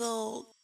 [0.00, 0.59] Waco.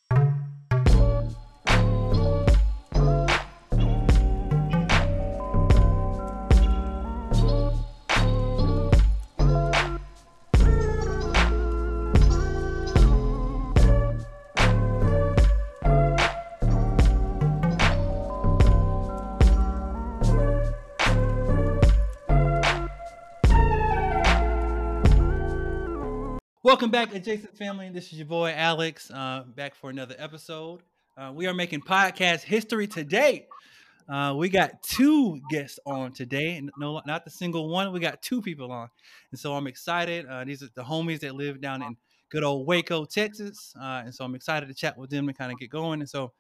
[26.77, 27.88] Welcome back, adjacent family.
[27.88, 30.83] This is your boy Alex, uh, back for another episode.
[31.16, 33.46] Uh, we are making podcast history today.
[34.06, 37.92] Uh, we got two guests on today, no, not the single one.
[37.92, 38.91] We got two people on,
[39.30, 40.27] and so I'm excited.
[40.27, 41.97] Uh, these are the homies that live down in
[42.28, 45.50] good old Waco, Texas, uh, and so I'm excited to chat with them and kind
[45.50, 46.00] of get going.
[46.00, 46.34] And so,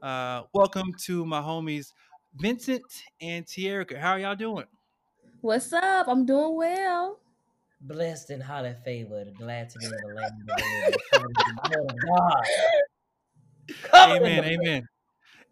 [0.00, 1.88] uh, welcome to my homies
[2.36, 2.84] Vincent
[3.20, 3.84] and Tierra.
[3.98, 4.66] How are y'all doing?
[5.40, 6.06] What's up?
[6.06, 7.18] I'm doing well.
[7.84, 11.28] Blessed and highly favored, glad to be in the land of the
[11.70, 11.98] living.
[12.06, 12.44] God.
[13.90, 14.44] Covered Amen.
[14.44, 14.88] Amen.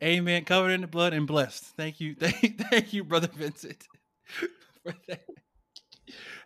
[0.03, 0.45] Amen.
[0.45, 1.65] Covered in the blood and blessed.
[1.77, 2.15] Thank you.
[2.19, 3.87] Thank, thank you, brother Vincent.
[4.83, 5.25] for that.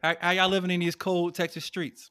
[0.03, 2.11] How, how y'all living in these cold Texas streets?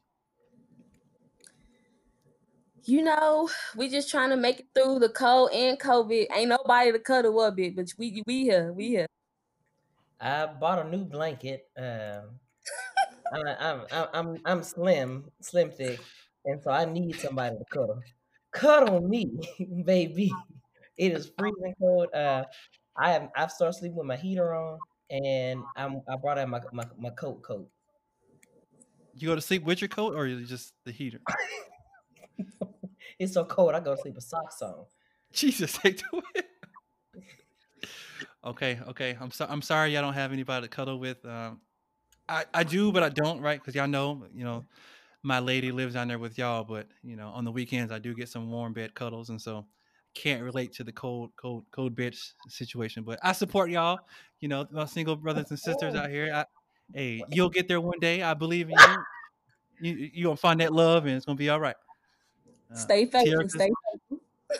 [2.83, 6.27] You know, we just trying to make it through the cold and COVID.
[6.35, 9.07] Ain't nobody to cuddle up it, but we we here, we here.
[10.19, 11.67] I bought a new blanket.
[11.77, 12.39] Um,
[13.35, 15.99] I, I'm, I'm I'm I'm slim, slim thick,
[16.45, 17.99] and so I need somebody to cuddle.
[18.51, 19.31] Cuddle me,
[19.85, 20.31] baby.
[20.97, 22.07] It is freezing cold.
[22.13, 22.43] Uh,
[22.97, 26.61] I have I've started sleeping with my heater on, and I'm I brought out my
[26.71, 27.69] my, my coat coat.
[29.13, 31.21] You go to sleep with your coat or is it just the heater?
[33.19, 33.73] It's so cold.
[33.75, 34.85] I go to sleep with socks on.
[35.33, 36.23] Jesus, take the.
[38.43, 39.17] Okay, okay.
[39.19, 41.25] I'm so, I'm sorry y'all don't have anybody to cuddle with.
[41.25, 41.61] Um,
[42.27, 43.59] I I do, but I don't, right?
[43.59, 44.65] Because y'all know, you know,
[45.23, 46.63] my lady lives down there with y'all.
[46.63, 49.65] But you know, on the weekends I do get some warm bed cuddles, and so
[50.13, 53.03] can't relate to the cold, cold, cold bed s- situation.
[53.03, 53.99] But I support y'all.
[54.39, 56.31] You know, my single brothers and sisters out here.
[56.33, 56.45] I,
[56.93, 58.21] hey, you'll get there one day.
[58.21, 59.03] I believe in you.
[59.81, 61.75] You you gonna find that love, and it's gonna be all right.
[62.71, 63.71] Uh, Stay faithful, Tierra, stay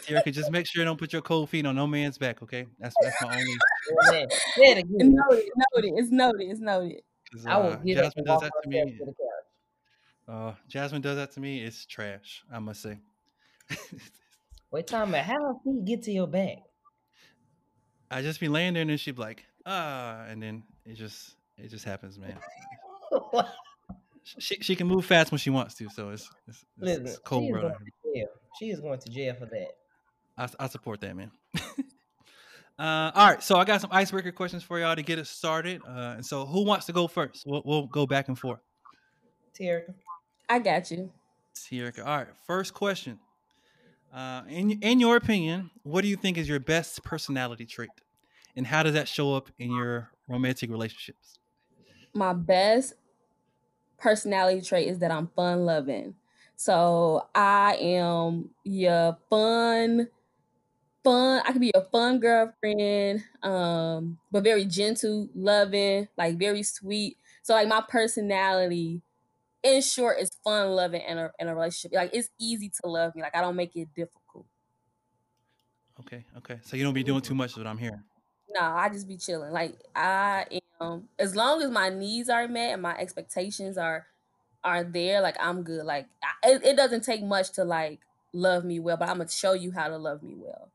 [0.08, 2.68] Erica, just make sure you don't put your cold feet on no man's back, okay?
[2.80, 3.56] That's that's my only.
[4.10, 4.28] Amen.
[4.30, 5.16] Say it again.
[5.16, 7.02] noted, noted, it's noted, it's noted.
[7.48, 8.98] I will uh, get Jasmine does that to me.
[8.98, 10.32] to.
[10.32, 11.64] Uh, Jasmine does that to me.
[11.64, 12.98] It's trash, I must say.
[14.72, 15.24] Wait, time out.
[15.26, 16.58] How do feet get to your back?
[18.10, 21.36] I just be laying there and then she'd be like, ah, and then it just
[21.58, 22.38] it just happens, man.
[24.40, 27.18] She she can move fast when she wants to, so it's it's, it's, Listen, it's
[27.20, 27.62] cold she is world.
[27.62, 27.92] going out here.
[28.14, 28.28] to jail.
[28.58, 29.68] She is going to jail for that.
[30.36, 31.32] I, I support that, man.
[32.78, 35.82] uh, all right, so I got some icebreaker questions for y'all to get us started.
[35.88, 37.44] Uh, and so who wants to go first?
[37.46, 38.60] We'll, we'll go back and forth.
[39.58, 39.94] Terica.
[40.50, 41.12] I got you.
[41.56, 41.92] Tierra.
[42.00, 43.20] All right, first question.
[44.14, 47.90] Uh, in in your opinion, what do you think is your best personality trait,
[48.56, 51.40] and how does that show up in your romantic relationships?
[52.14, 52.94] My best
[53.98, 56.16] personality trait is that I'm fun loving.
[56.56, 60.08] So I am your fun,
[61.06, 61.42] fun.
[61.46, 67.18] I can be a fun girlfriend, um, but very gentle, loving, like very sweet.
[67.44, 69.02] So like my personality,
[69.64, 71.96] in short, is fun loving in a in a relationship.
[71.96, 73.22] Like it's easy to love me.
[73.22, 74.48] Like I don't make it difficult.
[76.02, 76.60] Okay, okay.
[76.64, 78.04] So you don't be doing too much of what I'm hearing.
[78.50, 79.52] No, I just be chilling.
[79.54, 80.46] Like I
[80.82, 84.08] am, as long as my needs are met and my expectations are
[84.64, 85.86] are there, like I'm good.
[85.86, 88.00] Like I, it, it doesn't take much to like
[88.34, 90.70] love me well, but I'm gonna show you how to love me well.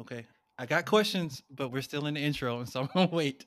[0.00, 0.26] Okay,
[0.58, 3.44] I got questions, but we're still in the intro, and so I'm gonna wait.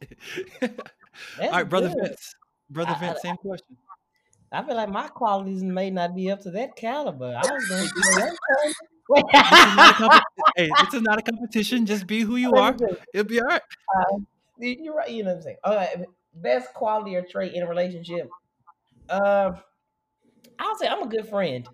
[0.62, 2.08] All right, brother good.
[2.10, 2.36] Vince.
[2.70, 3.78] Brother I- I- Vince, same question.
[4.52, 7.28] I feel like my qualities may not be up to that caliber.
[7.36, 8.32] I was going to say
[9.10, 10.24] not a that.
[10.56, 11.86] hey, this is not a competition.
[11.86, 12.76] Just be who you are.
[13.14, 13.62] It'll be all right.
[14.58, 15.10] You're right.
[15.10, 15.58] You know what I'm saying.
[15.64, 16.06] All right.
[16.34, 18.28] Best quality or trait in a relationship.
[19.10, 19.58] Um,
[20.58, 21.68] I'll say I'm a good friend.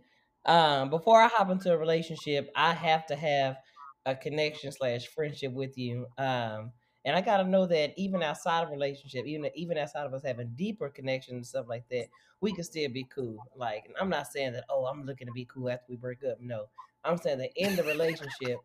[0.45, 3.57] Um, before I hop into a relationship, I have to have
[4.05, 6.07] a connection slash friendship with you.
[6.17, 6.71] Um,
[7.05, 10.53] and I gotta know that even outside of relationship, even even outside of us having
[10.55, 12.07] deeper connections and stuff like that,
[12.41, 13.37] we can still be cool.
[13.55, 16.39] Like I'm not saying that, oh, I'm looking to be cool after we break up.
[16.41, 16.65] No.
[17.03, 18.57] I'm saying that in the relationship,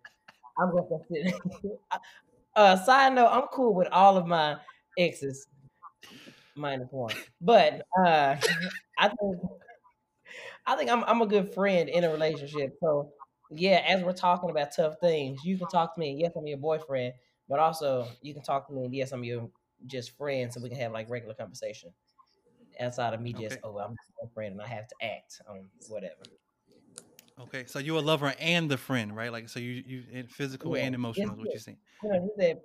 [0.58, 1.36] I'm gonna consider
[2.56, 4.56] uh side note, I'm cool with all of my
[4.98, 5.46] exes
[6.56, 7.14] minus one.
[7.42, 8.36] But uh
[8.98, 9.36] I think
[10.66, 12.74] I think I'm I'm a good friend in a relationship.
[12.80, 13.12] So
[13.50, 16.16] yeah, as we're talking about tough things, you can talk to me.
[16.18, 17.14] Yes, I'm your boyfriend,
[17.48, 18.84] but also you can talk to me.
[18.84, 19.50] And yes, I'm your
[19.86, 21.92] just friend, so we can have like regular conversation
[22.80, 23.60] outside of me just Okay.
[23.64, 26.22] oh I'm just a friend and I have to act on whatever.
[27.40, 29.32] Okay, so you're a lover and the friend, right?
[29.32, 31.78] Like, so you you in physical Yeah, and yes, emotional is what you're saying.
[32.02, 32.60] You know, he said,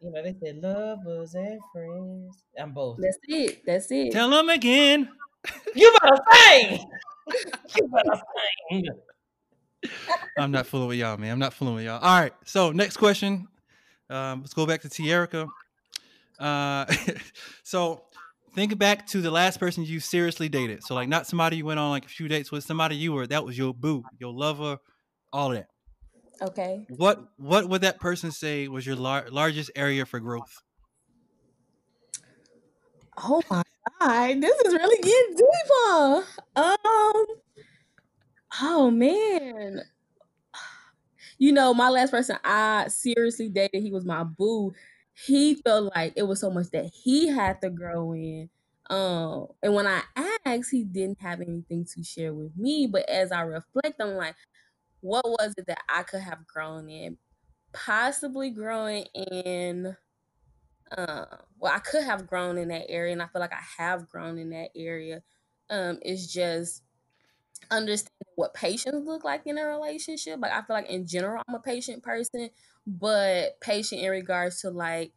[0.00, 2.44] you know, they said lovers and friends.
[2.58, 3.00] I'm both.
[3.00, 3.62] That's it.
[3.66, 4.12] That's it.
[4.12, 5.10] Tell them again.
[5.74, 6.84] You better sing.
[7.76, 8.20] you better
[8.70, 8.86] sing.
[10.38, 11.32] I'm not fooling with y'all, man.
[11.32, 12.00] I'm not fooling with y'all.
[12.00, 12.32] All right.
[12.44, 13.48] So next question.
[14.08, 15.48] Um, let's go back to Tierica.
[16.38, 16.86] Uh,
[17.62, 18.04] so
[18.54, 20.82] think back to the last person you seriously dated.
[20.82, 23.26] So like not somebody you went on like a few dates with, somebody you were
[23.26, 24.78] that was your boo, your lover,
[25.32, 25.68] all of that.
[26.40, 26.86] Okay.
[26.88, 30.62] What what would that person say was your lar- largest area for growth?
[33.16, 33.62] Oh my
[34.00, 36.24] god, this is really getting deep?
[36.56, 37.24] Um.
[38.60, 39.82] Oh man.
[41.38, 44.72] You know, my last person I seriously dated, he was my boo.
[45.14, 48.48] He felt like it was so much that he had to grow in.
[48.90, 50.02] Um, and when I
[50.46, 52.86] asked, he didn't have anything to share with me.
[52.86, 54.34] But as I reflect, I'm like,
[55.00, 57.18] what was it that I could have grown in?
[57.72, 59.96] Possibly growing in
[60.96, 61.24] uh,
[61.58, 64.38] well, I could have grown in that area, and I feel like I have grown
[64.38, 65.22] in that area.
[65.70, 66.82] Um, it's just
[67.70, 70.40] understanding what patience look like in a relationship.
[70.40, 72.50] Like I feel like in general, I'm a patient person,
[72.86, 75.12] but patient in regards to like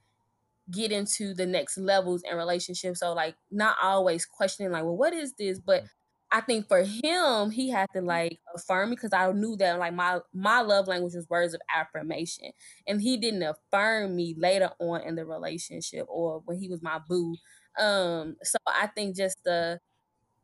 [0.72, 3.00] get into the next levels in relationships.
[3.00, 5.60] So like not always questioning like, well, what is this?
[5.60, 5.84] But
[6.32, 9.94] I think for him, he had to like affirm me because I knew that like
[9.94, 12.52] my my love language was words of affirmation,
[12.88, 17.00] and he didn't affirm me later on in the relationship or when he was my
[17.08, 17.36] boo.
[17.80, 19.80] Um, so I think just the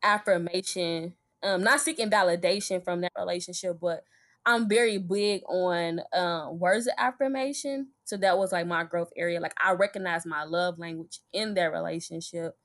[0.03, 4.03] affirmation, um, not seeking validation from that relationship, but
[4.45, 7.89] I'm very big on um, words of affirmation.
[8.05, 9.39] So that was like my growth area.
[9.39, 12.57] Like I recognize my love language in that relationship.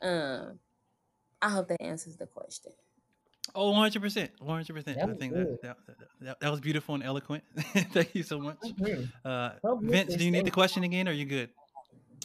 [0.00, 0.58] Um,
[1.42, 2.72] I hope that answers the question.
[3.54, 4.98] Oh, 100 percent, 100 percent.
[4.98, 5.58] That I think good.
[5.62, 7.44] that that, that that was beautiful and eloquent.
[7.56, 8.58] Thank you so much.
[9.24, 9.50] Uh,
[9.82, 11.50] Vince, do you need the question again, or you good?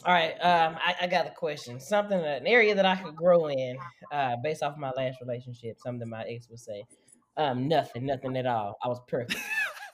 [0.04, 1.78] All right, um, I, I got a question.
[1.78, 3.76] Something, an area that I could grow in,
[4.10, 5.78] uh, based off my last relationship.
[5.78, 6.84] Something my ex would say,
[7.36, 8.76] um, nothing, nothing at all.
[8.82, 9.38] I was perfect.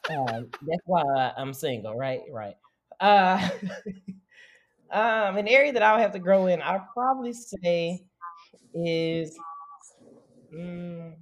[0.09, 2.21] Um, that's why I'm single, right?
[2.31, 2.55] Right.
[3.01, 3.49] Uh,
[4.93, 8.05] um, an area that I would have to grow in, I'll probably say
[8.75, 9.37] is
[10.53, 11.15] mm,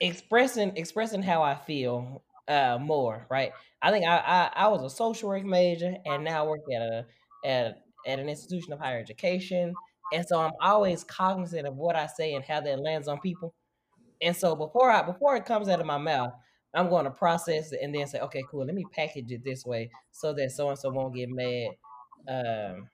[0.00, 3.52] expressing expressing how I feel uh more, right?
[3.82, 7.06] I think I, I I was a social work major and now work at a
[7.44, 9.74] at at an institution of higher education.
[10.12, 13.54] And so I'm always cognizant of what I say and how that lands on people.
[14.20, 16.32] And so before I before it comes out of my mouth,
[16.74, 19.64] I'm going to process it and then say, okay, cool, let me package it this
[19.64, 21.70] way so that so and so won't get mad
[22.28, 22.88] um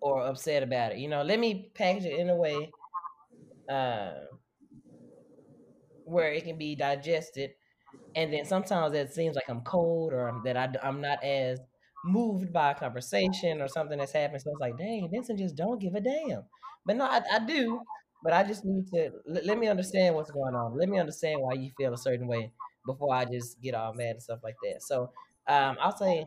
[0.00, 0.98] or upset about it.
[0.98, 2.70] You know, let me package it in a way
[3.68, 4.12] uh
[6.04, 7.50] where it can be digested
[8.16, 11.60] and then sometimes it seems like I'm cold or that I, I'm not as
[12.04, 14.42] moved by a conversation or something that's happened.
[14.42, 16.44] So it's like, dang, Vincent just don't give a damn.
[16.86, 17.80] But no, I, I do.
[18.24, 20.78] But I just need to let, let me understand what's going on.
[20.78, 22.50] Let me understand why you feel a certain way
[22.86, 24.82] before I just get all mad and stuff like that.
[24.82, 25.10] So
[25.48, 26.26] um, I'll say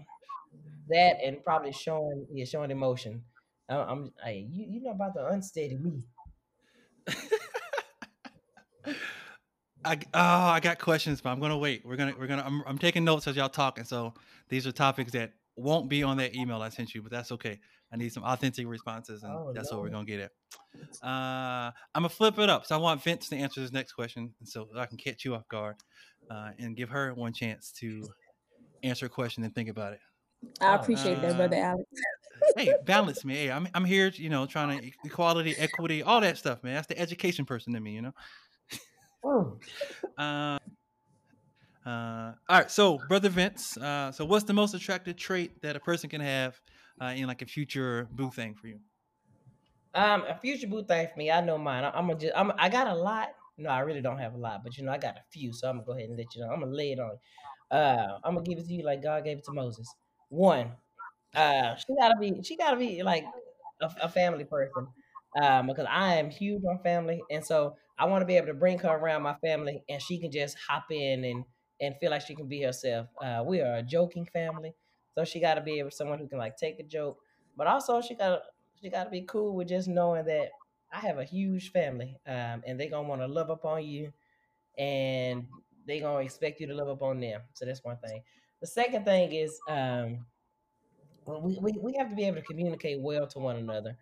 [0.89, 3.23] that and probably showing yeah showing emotion.
[3.69, 6.03] I, I'm I, you you know about the unsteady me.
[9.85, 11.85] I g- oh, I got questions, but I'm gonna wait.
[11.85, 13.83] We're gonna we're gonna I'm, I'm taking notes as y'all talking.
[13.85, 14.13] So
[14.49, 17.59] these are topics that won't be on that email I sent you, but that's okay.
[17.91, 20.31] I need some authentic responses, and Oh that's what we're gonna get at.
[21.01, 22.65] Uh, I'm gonna flip it up.
[22.65, 25.35] So I want Vince to answer this next question, and so I can catch you
[25.35, 25.77] off guard,
[26.29, 28.03] uh, and give her one chance to
[28.83, 29.99] answer a question and think about it.
[30.61, 31.85] I Oh appreciate that, Uh, brother Alex.
[32.57, 33.35] hey, balance me.
[33.35, 36.75] Hey, I'm I'm here, you know, trying to equality, equity, all that stuff, man.
[36.75, 38.13] That's the education person in me, you know.
[39.23, 39.57] Oh.
[40.17, 40.57] Uh,
[41.85, 45.79] uh, all right, so brother Vince, uh, so what's the most attractive trait that a
[45.79, 46.59] person can have
[47.01, 48.79] uh, in like a future boo thing for you?
[49.95, 51.31] Um, a future boo thing for me.
[51.31, 51.83] I know mine.
[51.83, 52.33] I, I'm gonna just.
[52.35, 52.51] I'm.
[52.57, 53.29] I got a lot.
[53.57, 55.51] No, I really don't have a lot, but you know, I got a few.
[55.51, 56.49] So I'm gonna go ahead and let you know.
[56.51, 57.11] I'm gonna lay it on.
[57.11, 57.77] you.
[57.77, 59.93] Uh, I'm gonna give it to you like God gave it to Moses.
[60.29, 60.71] One.
[61.33, 62.41] Uh, she gotta be.
[62.43, 63.25] She gotta be like
[63.81, 64.87] a, a family person.
[65.41, 68.53] Um, because I am huge on family, and so I want to be able to
[68.53, 71.45] bring her around my family, and she can just hop in and
[71.81, 73.07] and feel like she can be herself.
[73.21, 74.73] Uh, we are a joking family,
[75.15, 77.19] so she got to be able someone who can like take a joke,
[77.55, 78.41] but also she got
[78.81, 80.49] she got to be cool with just knowing that
[80.91, 84.13] I have a huge family, um, and they're gonna want to love up on you,
[84.77, 85.47] and
[85.87, 87.41] they're gonna expect you to love up on them.
[87.53, 88.23] So that's one thing.
[88.61, 90.25] The second thing is um,
[91.25, 93.97] we, we we have to be able to communicate well to one another.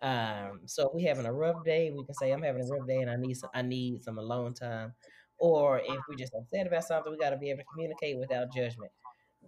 [0.00, 2.86] Um, so if we having a rough day, we can say I'm having a rough
[2.86, 4.94] day and I need some I need some alone time.
[5.38, 8.52] Or if we're just upset about something, we got to be able to communicate without
[8.52, 8.92] judgment.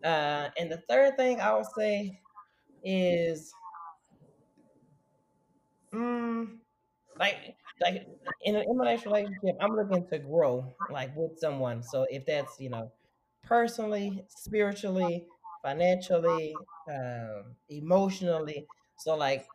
[0.05, 2.21] Uh, and the third thing I would say
[2.85, 3.57] is,
[5.93, 6.59] mm,
[7.19, 8.07] like, like
[8.43, 11.83] in an internet relationship, I'm looking to grow, like with someone.
[11.83, 12.93] So if that's you know,
[13.45, 15.27] personally, spiritually,
[15.63, 19.47] financially, um, emotionally, so like,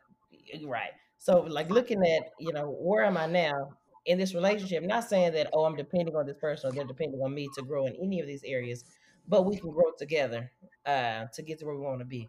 [0.66, 0.90] right.
[1.18, 3.70] So like looking at you know where am I now
[4.04, 4.82] in this relationship?
[4.84, 7.62] Not saying that oh I'm depending on this person or they're depending on me to
[7.62, 8.84] grow in any of these areas,
[9.28, 10.50] but we can grow together
[10.84, 12.28] uh, to get to where we want to be.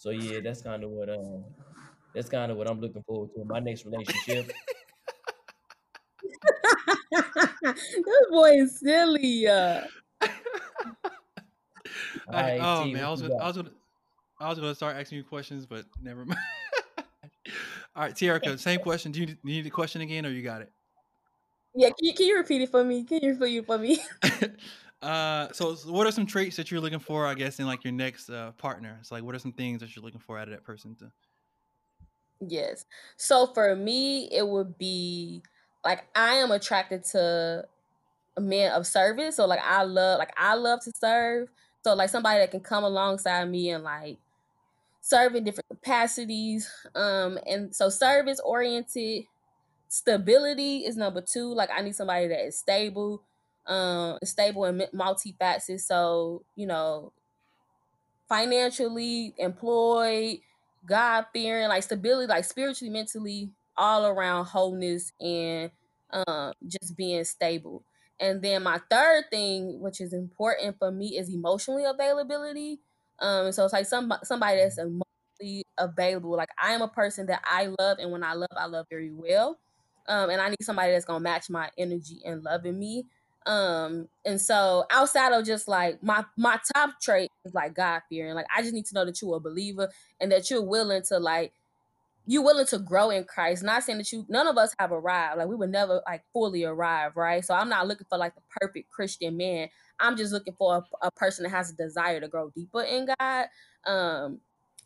[0.00, 1.16] So yeah, that's kind of what uh,
[2.14, 4.52] that's kind of what I'm looking forward to in my next relationship.
[7.12, 9.46] this boy is silly.
[9.46, 9.82] Uh.
[12.30, 13.70] I, oh T, man, I was, gonna, I was gonna,
[14.38, 16.38] I was gonna start asking you questions, but never mind.
[17.98, 19.10] All right, Tierica, same question.
[19.10, 20.70] Do you, need the question again, or you got it?
[21.74, 23.02] Yeah, can you, can you repeat it for me?
[23.02, 23.98] Can you repeat it for me?
[25.02, 27.26] uh, so, so, what are some traits that you're looking for?
[27.26, 28.98] I guess in like your next uh, partner.
[29.00, 30.94] It's like, what are some things that you're looking for out of that person?
[30.96, 31.10] To
[32.40, 32.86] yes.
[33.16, 35.42] So for me, it would be
[35.84, 37.64] like I am attracted to
[38.38, 39.36] men of service.
[39.36, 41.48] So like I love like I love to serve.
[41.82, 44.18] So like somebody that can come alongside me and like
[45.00, 46.70] serve in different capacities.
[46.94, 49.24] Um and so service oriented
[49.88, 51.52] stability is number two.
[51.54, 53.22] Like I need somebody that is stable,
[53.66, 55.80] um, stable and multifaceted.
[55.80, 57.12] So, you know,
[58.28, 60.38] financially employed,
[60.86, 65.70] God fearing, like stability, like spiritually, mentally, all around wholeness and
[66.12, 67.82] um, just being stable.
[68.20, 72.80] And then my third thing, which is important for me, is emotionally availability.
[73.20, 76.36] Um, so it's like some somebody that's emotionally available.
[76.36, 79.10] Like I am a person that I love, and when I love, I love very
[79.12, 79.58] well.
[80.06, 83.04] Um, and I need somebody that's gonna match my energy and loving me.
[83.46, 88.34] Um, and so outside of just like my my top trait is like God fearing.
[88.34, 89.88] Like I just need to know that you're a believer
[90.20, 91.52] and that you're willing to like
[92.26, 93.62] you willing to grow in Christ.
[93.62, 95.38] Not saying that you none of us have arrived.
[95.38, 97.42] Like we would never like fully arrive, right?
[97.42, 99.68] So I'm not looking for like the perfect Christian man.
[100.00, 103.08] I'm just looking for a, a person that has a desire to grow deeper in
[103.18, 103.46] God.
[103.86, 104.40] Um,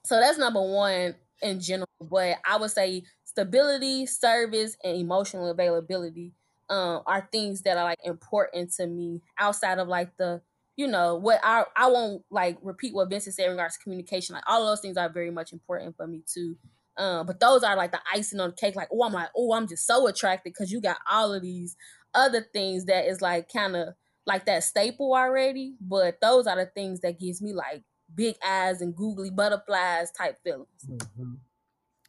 [0.04, 1.88] so that's number one in general.
[2.00, 6.32] But I would say stability, service, and emotional availability
[6.68, 10.40] um, are things that are like important to me outside of like the
[10.76, 14.34] you know what I I won't like repeat what Vincent said in regards to communication.
[14.34, 16.56] Like all those things are very much important for me too.
[16.96, 18.76] Um, but those are like the icing on the cake.
[18.76, 21.76] Like, oh, I'm like, oh, I'm just so attracted because you got all of these
[22.14, 23.94] other things that is like kind of
[24.26, 25.74] like that staple already.
[25.80, 27.82] But those are the things that gives me like
[28.14, 30.68] big eyes and googly butterflies type feelings.
[30.88, 31.34] Mm-hmm.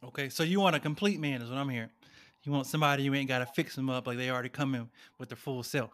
[0.08, 1.90] Okay, so you want a complete man, is what I'm hearing.
[2.42, 4.88] You want somebody you ain't got to fix them up like they already come in
[5.18, 5.90] with their full self.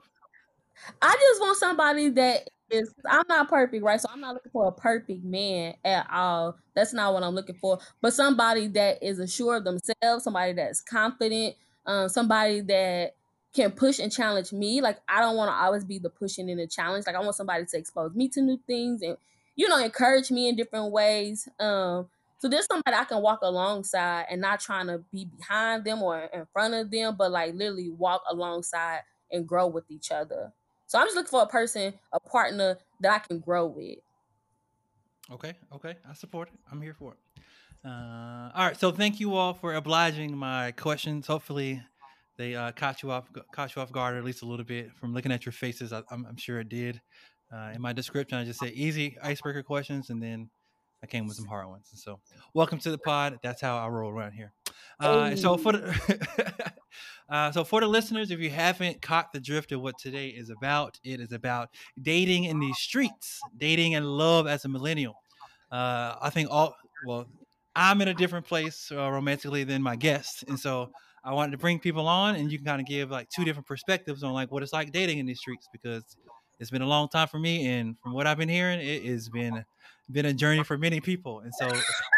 [1.01, 4.01] I just want somebody that is I'm not perfect, right?
[4.01, 6.57] So I'm not looking for a perfect man at all.
[6.75, 7.79] That's not what I'm looking for.
[8.01, 11.55] But somebody that is assured of themselves, somebody that's confident,
[11.87, 13.17] um, somebody that
[13.55, 14.81] can push and challenge me.
[14.81, 17.07] Like I don't want to always be the pushing and the challenge.
[17.07, 19.17] Like I want somebody to expose me to new things and
[19.57, 21.49] you know encourage me in different ways.
[21.59, 26.03] Um, so there's somebody I can walk alongside and not trying to be behind them
[26.03, 30.53] or in front of them, but like literally walk alongside and grow with each other.
[30.87, 33.99] So I'm just looking for a person, a partner that I can grow with.
[35.31, 36.59] Okay, okay, I support it.
[36.73, 37.43] I'm here for it.
[37.85, 41.27] Uh, all right, so thank you all for obliging my questions.
[41.27, 41.83] Hopefully,
[42.41, 45.13] they uh, caught you off caught you off guard at least a little bit from
[45.13, 45.93] looking at your faces.
[45.93, 46.99] I, am sure it did.
[47.53, 50.49] Uh, in my description, I just said easy icebreaker questions, and then
[51.03, 51.91] I came with some hard ones.
[51.93, 52.19] So,
[52.55, 53.39] welcome to the pod.
[53.43, 54.55] That's how I roll around here.
[54.99, 56.73] Uh, so for the
[57.29, 60.49] uh, so for the listeners, if you haven't caught the drift of what today is
[60.49, 61.69] about, it is about
[62.01, 65.15] dating in these streets, dating and love as a millennial.
[65.71, 67.27] Uh, I think all well,
[67.77, 70.91] I'm in a different place uh, romantically than my guests, and so
[71.25, 73.67] I wanted to bring people on, and you can kind of give like two different
[73.67, 76.17] perspectives on like what it's like dating in these streets because
[76.59, 79.29] it's been a long time for me, and from what I've been hearing, it has
[79.29, 79.65] been
[80.11, 81.71] been a journey for many people, and so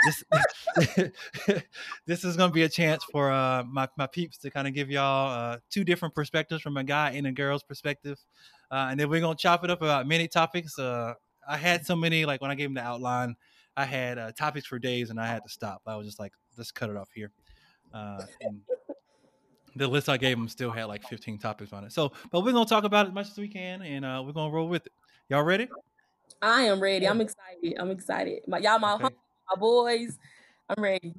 [0.07, 1.13] this
[2.07, 4.91] this is to be a chance for uh, my my peeps to kind of give
[4.91, 8.19] y'all uh, two different perspectives from a guy and a girl's perspective,
[8.71, 10.79] uh, and then we're gonna chop it up about many topics.
[10.79, 11.15] Uh,
[11.49, 13.37] I had so many like when I gave him the outline,
[13.77, 15.83] I had uh, topics for days, and I had to stop.
[15.87, 17.31] I was just like, let's cut it off here.
[17.93, 18.61] Uh, and
[19.77, 21.93] the list I gave them still had like 15 topics on it.
[21.93, 24.53] So, but we're gonna talk about it as much as we can, and we're gonna
[24.53, 24.93] roll with it.
[25.29, 25.69] Y'all ready?
[26.43, 27.07] I am ready.
[27.07, 27.75] I'm excited.
[27.79, 28.43] I'm excited.
[28.49, 29.05] My, y'all, my, okay.
[29.05, 30.19] my boys.
[30.69, 31.15] I'm ready.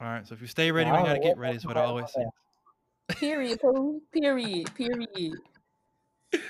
[0.00, 0.26] All right.
[0.26, 1.56] So if you stay ready, we gotta get ready.
[1.56, 2.24] Is what I always say.
[3.08, 3.60] Period,
[4.12, 4.74] Period.
[4.74, 5.34] Period.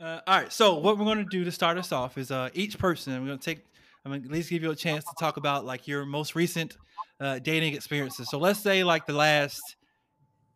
[0.00, 0.52] Uh, all right.
[0.52, 3.38] So what we're gonna do to start us off is uh, each person we're gonna
[3.38, 3.64] take.
[4.04, 6.76] I'm gonna at least give you a chance to talk about like your most recent
[7.20, 8.28] uh, dating experiences.
[8.28, 9.76] So let's say like the last.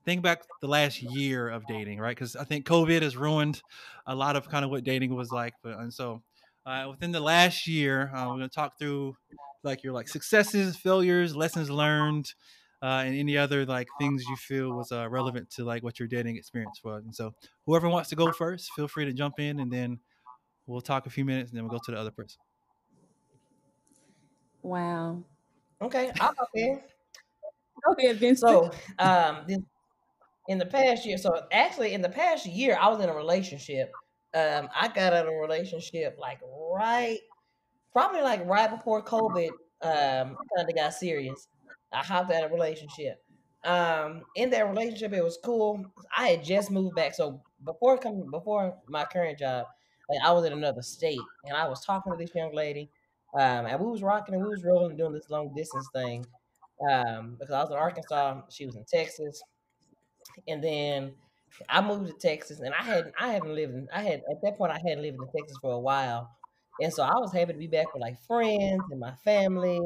[0.07, 2.17] Think back the last year of dating, right?
[2.17, 3.61] Because I think COVID has ruined
[4.07, 5.53] a lot of kind of what dating was like.
[5.63, 6.23] But and so
[6.65, 9.17] uh, within the last year, uh, we're gonna talk through
[9.65, 12.33] like your like successes, failures, lessons learned,
[12.83, 16.09] uh, and any other like things you feel was uh, relevant to like what your
[16.09, 17.05] dating experience was.
[17.05, 17.35] And so,
[17.67, 19.99] whoever wants to go first, feel free to jump in, and then
[20.67, 22.39] we'll talk a few minutes, and then we'll go to the other person.
[24.63, 25.23] Wow.
[25.83, 26.81] Okay, I'll hop in.
[27.85, 28.51] Go ahead, Vincent.
[28.51, 29.59] So, um, this,
[30.49, 33.93] in the past year, so actually in the past year, I was in a relationship.
[34.35, 36.41] Um, I got out of a relationship like
[36.73, 37.19] right,
[37.93, 39.51] probably like right before COVID
[39.83, 41.49] um kind of got serious.
[41.93, 43.23] I hopped out of a relationship.
[43.65, 45.85] Um, in that relationship, it was cool.
[46.17, 49.67] I had just moved back, so before coming before my current job,
[50.09, 52.91] like I was in another state, and I was talking to this young lady,
[53.35, 56.25] um, and we was rocking and we was rolling doing this long distance thing.
[56.89, 59.43] Um, because I was in Arkansas, she was in Texas,
[60.49, 61.15] and then
[61.69, 64.59] I moved to Texas, and I hadn't I haven't lived in I had at that
[64.59, 66.31] point I hadn't lived in Texas for a while,
[66.81, 69.81] and so I was happy to be back with like friends and my family.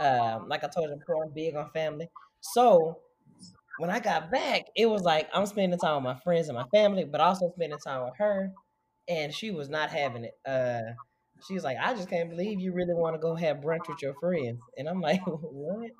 [0.00, 2.08] Um, like I told you before, I'm big on family.
[2.40, 2.98] So
[3.78, 6.66] when I got back, it was like I'm spending time with my friends and my
[6.74, 8.52] family, but also spending time with her.
[9.08, 10.34] And she was not having it.
[10.46, 10.80] Uh,
[11.46, 14.02] she was like, I just can't believe you really want to go have brunch with
[14.02, 14.60] your friends.
[14.76, 15.90] And I'm like, what?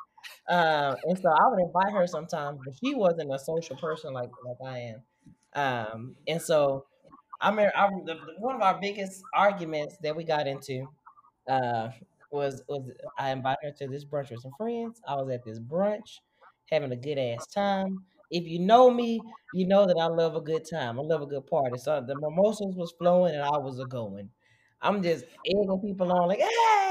[0.49, 4.31] Um, and so I would invite her sometimes, but she wasn't a social person like
[4.45, 5.03] like I am.
[5.55, 6.87] Um, and so
[7.41, 7.89] I mean, I,
[8.39, 10.89] one of our biggest arguments that we got into
[11.49, 11.89] uh,
[12.31, 15.01] was was I invited her to this brunch with some friends.
[15.07, 16.21] I was at this brunch
[16.71, 18.03] having a good ass time.
[18.31, 20.99] If you know me, you know that I love a good time.
[20.99, 21.79] I love a good party.
[21.79, 24.31] So the mimosas was flowing and I was a going.
[24.81, 26.86] I'm just egging people on like, hey.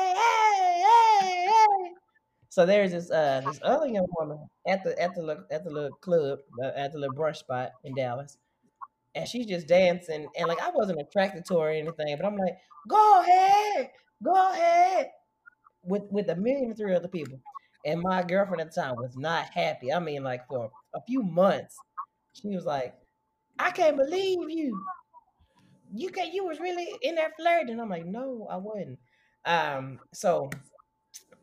[2.56, 5.98] So there's this uh this other young woman at the at the at the little
[5.98, 8.38] club uh, at the little brunch spot in Dallas,
[9.14, 12.38] and she's just dancing and like I wasn't attracted to her or anything, but I'm
[12.38, 12.56] like,
[12.88, 13.90] go ahead,
[14.24, 15.12] go ahead,
[15.84, 17.42] with with a million and three other people,
[17.86, 19.92] and my girlfriend at the time was not happy.
[19.92, 21.76] I mean, like for a few months,
[22.32, 22.96] she was like,
[23.60, 24.82] I can't believe you.
[25.94, 27.82] You can you was really in there flirting.
[27.82, 29.00] I'm like, no, I wasn't.
[29.46, 30.50] Um, so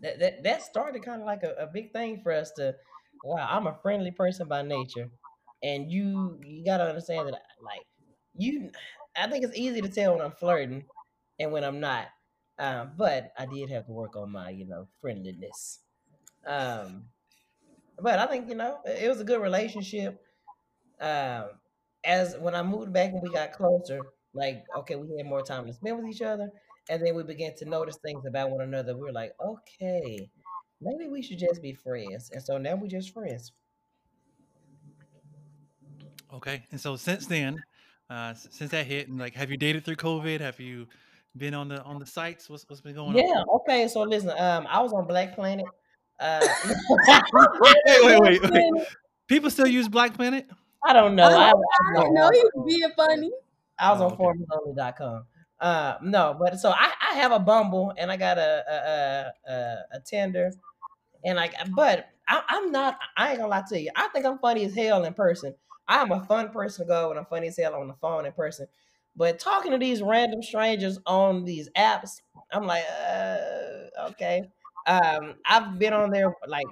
[0.03, 2.75] that that, that started kind of like a, a big thing for us to
[3.25, 5.11] wow, I'm a friendly person by nature.
[5.63, 7.87] And you you gotta understand that like
[8.37, 8.71] you
[9.17, 10.85] I think it's easy to tell when I'm flirting
[11.39, 12.09] and when I'm not.
[12.59, 15.81] Um, but I did have to work on my, you know, friendliness.
[16.47, 17.07] Um,
[18.01, 20.21] but I think, you know, it was a good relationship.
[21.01, 21.51] Um,
[22.05, 24.01] as when I moved back and we got closer,
[24.35, 26.51] like, okay, we had more time to spend with each other.
[26.91, 28.95] And then we began to notice things about one another.
[28.95, 30.29] We were like, okay,
[30.81, 32.31] maybe we should just be friends.
[32.33, 33.53] And so now we're just friends.
[36.35, 36.65] Okay.
[36.71, 37.63] And so since then,
[38.11, 40.41] uh, since that hit, and like, have you dated through COVID?
[40.41, 40.87] Have you
[41.37, 42.51] been on the on the sites?
[42.51, 43.23] What's what's been going Yeah.
[43.23, 43.29] on?
[43.29, 43.43] Yeah.
[43.57, 43.89] Okay.
[43.89, 45.67] So listen, um, I was on Black Planet.
[46.21, 46.41] Uh,
[47.61, 48.87] Wait, wait, wait, wait.
[49.27, 50.49] People still use Black Planet?
[50.85, 51.25] I don't know.
[51.25, 53.31] I, I, I I, didn't know he was being funny.
[53.79, 54.25] I was Oh, on okay.
[54.25, 55.25] FarmersOnly.com.
[55.63, 59.77] Uh, no, but so I, I have a Bumble and I got a a, a,
[59.93, 60.51] a, Tinder
[61.25, 62.99] and like, but I, I'm not.
[63.17, 63.91] I ain't gonna lie to you.
[63.95, 65.55] I think I'm funny as hell in person.
[65.87, 68.33] I'm a fun person to go and I'm funny as hell on the phone in
[68.33, 68.67] person.
[69.15, 74.43] But talking to these random strangers on these apps, I'm like, uh, okay.
[74.89, 76.67] Um, I've been on there like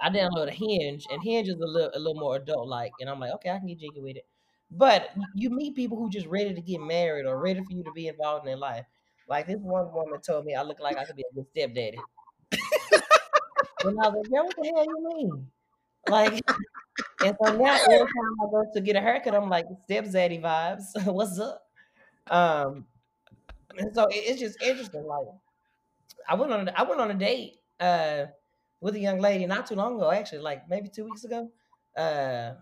[0.00, 3.18] I downloaded Hinge, and Hinge is a little a little more adult like, and I'm
[3.18, 4.26] like, okay, I can get jiggy with it.
[4.70, 7.92] But you meet people who just ready to get married or ready for you to
[7.92, 8.86] be involved in their life.
[9.26, 12.06] Like this one woman told me I look like I could be a good stepdaddy.
[13.82, 15.50] And I was like, yeah, what the hell you mean?
[16.06, 16.42] Like,
[17.20, 20.40] and so now every time I go to get a haircut, I'm like, step zaddy
[20.42, 20.84] vibes.
[21.12, 21.62] What's up?
[22.30, 22.86] Um,
[23.78, 25.04] and so it- it's just interesting.
[25.04, 25.28] Like,
[26.28, 28.26] I went on a, I went on a date uh
[28.80, 31.50] with a young lady not too long ago, actually, like maybe two weeks ago.
[31.96, 32.54] Uh,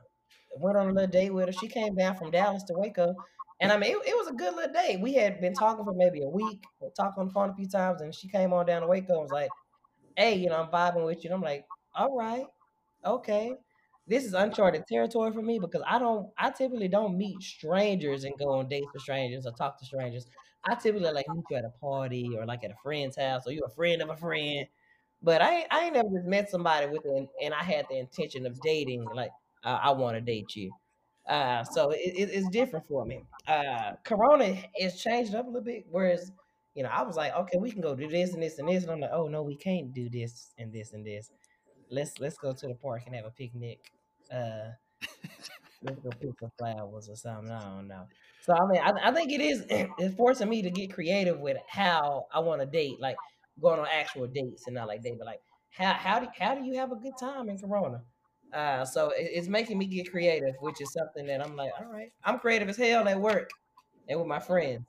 [0.61, 1.53] went on a little date with her.
[1.53, 3.15] She came down from Dallas to Waco.
[3.61, 5.01] And I mean, it, it was a good little date.
[5.01, 8.03] We had been talking for maybe a week, talked on the phone a few times,
[8.03, 9.53] and she came on down to Waco and was like,
[10.17, 11.29] hey, you know, I'm vibing with you.
[11.31, 12.47] And I'm like, all right,
[13.05, 13.57] okay.
[14.07, 18.39] This is uncharted territory for me because I don't, I typically don't meet strangers and
[18.39, 20.27] go on dates with strangers or talk to strangers.
[20.65, 23.53] I typically like meet you at a party or like at a friend's house or
[23.53, 24.67] you're a friend of a friend
[25.23, 28.47] But I I ain't never just met somebody with an, and I had the intention
[28.47, 29.11] of dating.
[29.15, 29.33] Like
[29.67, 30.71] uh, I want to date you.
[31.29, 33.25] Uh, so it, it, it's different for me.
[33.49, 35.85] Uh, Corona is changed up a little bit.
[35.91, 36.31] Whereas,
[36.75, 38.85] you know, I was like, okay, we can go do this and this and this,
[38.85, 41.31] and I'm like, oh no, we can't do this and this and this.
[41.91, 43.81] Let's let's go to the park and have a picnic.
[44.33, 44.71] Uh,
[45.83, 47.51] let's go pick some flowers or something.
[47.51, 48.07] I don't know.
[48.43, 49.65] So I mean, I, I think it is
[49.99, 53.17] it's forcing me to get creative with how I want to date, like
[53.61, 56.65] going on actual dates and not like date, but like how how do how do
[56.65, 58.03] you have a good time in Corona?
[58.57, 61.93] Uh, so it, it's making me get creative, which is something that I'm like, all
[61.93, 63.51] right, I'm creative as hell at work
[64.09, 64.87] and with my friends.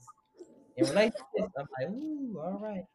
[0.78, 2.86] In relationships, I'm like, ooh, all right.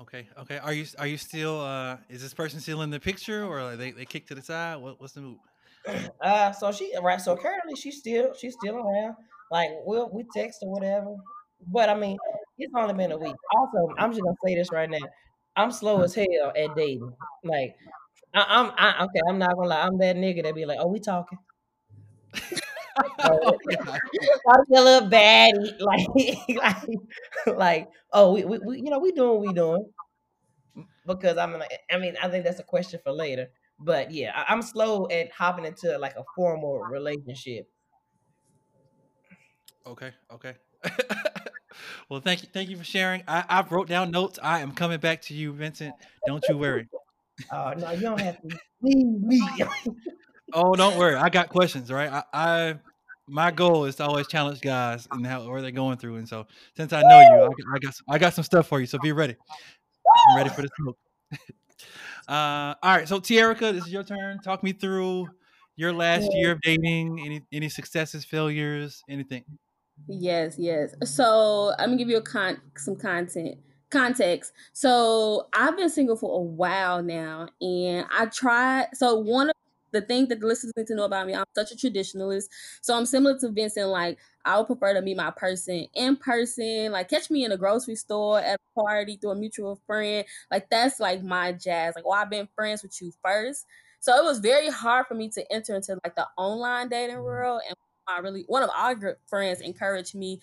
[0.00, 0.58] Okay, okay.
[0.58, 3.76] Are you are you still uh is this person still in the picture or are
[3.76, 4.76] they they kicked to the side?
[4.76, 5.38] What what's the move?
[6.20, 7.20] Uh, so she right.
[7.20, 9.14] So currently, she's still she's still around.
[9.50, 11.14] Like we'll we text or whatever.
[11.66, 12.18] But I mean,
[12.58, 13.36] it's only been a week.
[13.56, 14.98] Also, I'm just gonna say this right now.
[15.54, 17.12] I'm slow as hell at dating.
[17.44, 17.74] Like
[18.36, 19.20] I, I'm I, okay.
[19.26, 19.80] I'm not gonna lie.
[19.80, 21.38] I'm that nigga that be like, "Oh, we talking."
[23.24, 23.58] oh,
[24.48, 26.06] I feel a little baddie, like,
[26.48, 29.86] like, like, oh, we, we, we, you know, we doing what we doing
[31.06, 33.48] because I'm like, I mean, I think that's a question for later.
[33.78, 37.68] But yeah, I, I'm slow at hopping into like a formal relationship.
[39.86, 40.54] Okay, okay.
[42.10, 43.22] well, thank you, thank you for sharing.
[43.26, 44.38] I, I wrote down notes.
[44.42, 45.94] I am coming back to you, Vincent.
[46.26, 46.86] Don't you worry.
[47.52, 49.42] Oh no, you don't have to leave me.
[50.52, 51.16] oh, don't worry.
[51.16, 52.10] I got questions, right?
[52.10, 52.74] I, I
[53.28, 56.16] my goal is to always challenge guys and how where they're going through.
[56.16, 56.46] And so
[56.76, 58.86] since I know you, I, I got I got some stuff for you.
[58.86, 59.36] So be ready.
[60.30, 60.98] I'm ready for the smoke.
[62.28, 63.08] uh, all right.
[63.08, 64.38] So Tierica, this is your turn.
[64.40, 65.28] Talk me through
[65.76, 67.20] your last year of dating.
[67.24, 69.44] Any any successes, failures, anything.
[70.06, 70.94] Yes, yes.
[71.04, 73.58] So I'm gonna give you a con some content
[73.90, 74.52] context.
[74.72, 78.88] So I've been single for a while now, and I tried.
[78.94, 79.56] So one of
[79.92, 82.44] the things that the listeners need to know about me, I'm such a traditionalist.
[82.82, 83.88] So I'm similar to Vincent.
[83.88, 86.92] Like I would prefer to meet my person in person.
[86.92, 90.24] Like catch me in a grocery store, at a party, through a mutual friend.
[90.50, 91.94] Like that's like my jazz.
[91.94, 93.66] Like, well, I've been friends with you first.
[94.00, 97.24] So it was very hard for me to enter into like the online dating mm-hmm.
[97.24, 97.62] world.
[97.66, 97.76] And
[98.08, 100.40] I really one of our friends encouraged me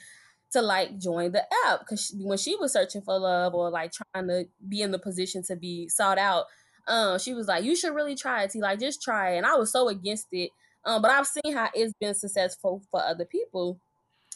[0.54, 4.28] to like join the app because when she was searching for love or like trying
[4.28, 6.46] to be in the position to be sought out,
[6.88, 8.52] um, she was like, "You should really try it.
[8.52, 8.62] T.
[8.62, 10.52] Like, just try it." And I was so against it,
[10.86, 13.80] um, but I've seen how it's been successful for other people.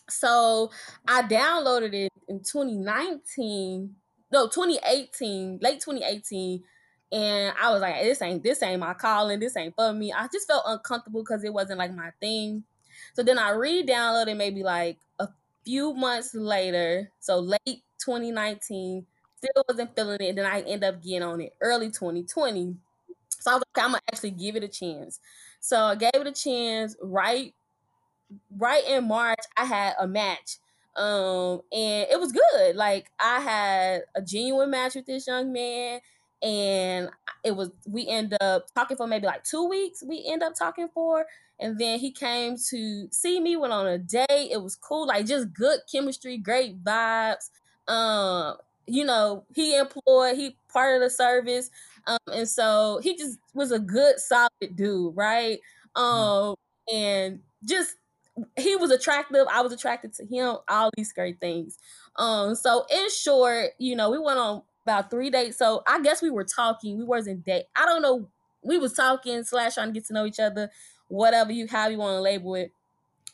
[0.09, 0.71] So
[1.07, 3.95] I downloaded it in 2019,
[4.31, 6.63] no, 2018, late 2018.
[7.11, 10.11] And I was like, this ain't this ain't my calling, this ain't for me.
[10.11, 12.63] I just felt uncomfortable because it wasn't like my thing.
[13.13, 14.97] So then I re-downloaded maybe like
[15.67, 20.35] few months later, so late 2019, still wasn't feeling it.
[20.37, 22.77] Then I end up getting on it early 2020.
[23.29, 25.19] So I was like, I'm gonna actually give it a chance.
[25.59, 26.95] So I gave it a chance.
[27.01, 27.53] Right,
[28.57, 30.57] right in March, I had a match,
[30.95, 32.75] um, and it was good.
[32.75, 35.99] Like I had a genuine match with this young man,
[36.41, 37.09] and
[37.43, 40.03] it was we end up talking for maybe like two weeks.
[40.05, 41.25] We end up talking for,
[41.59, 43.55] and then he came to see me.
[43.55, 44.27] Went on a date.
[44.29, 47.49] It was cool, like just good chemistry, great vibes.
[47.87, 51.69] Um, you know, he employed, he part of the service.
[52.05, 55.59] Um, and so he just was a good, solid dude, right?
[55.95, 56.01] Mm-hmm.
[56.01, 56.55] Um,
[56.93, 57.95] and just
[58.55, 59.47] he was attractive.
[59.51, 60.57] I was attracted to him.
[60.69, 61.77] All these great things.
[62.15, 65.57] Um, so in short, you know, we went on about three dates.
[65.57, 66.97] So I guess we were talking.
[66.97, 67.65] We wasn't date.
[67.75, 68.29] I don't know.
[68.63, 70.71] We was talking slash trying to get to know each other.
[71.07, 72.71] Whatever you have you want to label it,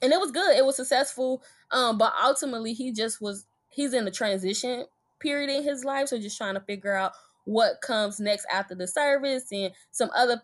[0.01, 0.55] and it was good.
[0.55, 1.41] It was successful.
[1.71, 3.45] Um, but ultimately, he just was.
[3.69, 4.86] He's in the transition
[5.19, 6.09] period in his life.
[6.09, 7.13] So just trying to figure out
[7.45, 10.41] what comes next after the service and some other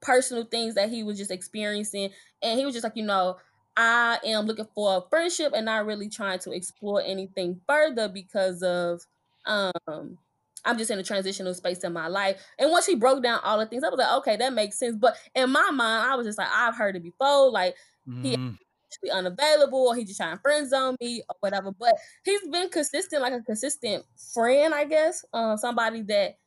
[0.00, 2.10] personal things that he was just experiencing.
[2.42, 3.36] And he was just like, you know,
[3.76, 8.62] I am looking for a friendship and not really trying to explore anything further because
[8.62, 9.02] of
[9.46, 10.18] um
[10.64, 12.40] I'm just in a transitional space in my life.
[12.58, 14.96] And once he broke down all the things, I was like, okay, that makes sense.
[14.96, 17.50] But in my mind, I was just like, I've heard it before.
[17.50, 17.76] Like
[18.08, 18.24] mm.
[18.24, 18.58] he
[19.02, 21.70] be unavailable or he just trying to friend zone me or whatever.
[21.72, 21.94] But
[22.24, 25.24] he's been consistent, like a consistent friend, I guess.
[25.32, 26.38] Uh, somebody that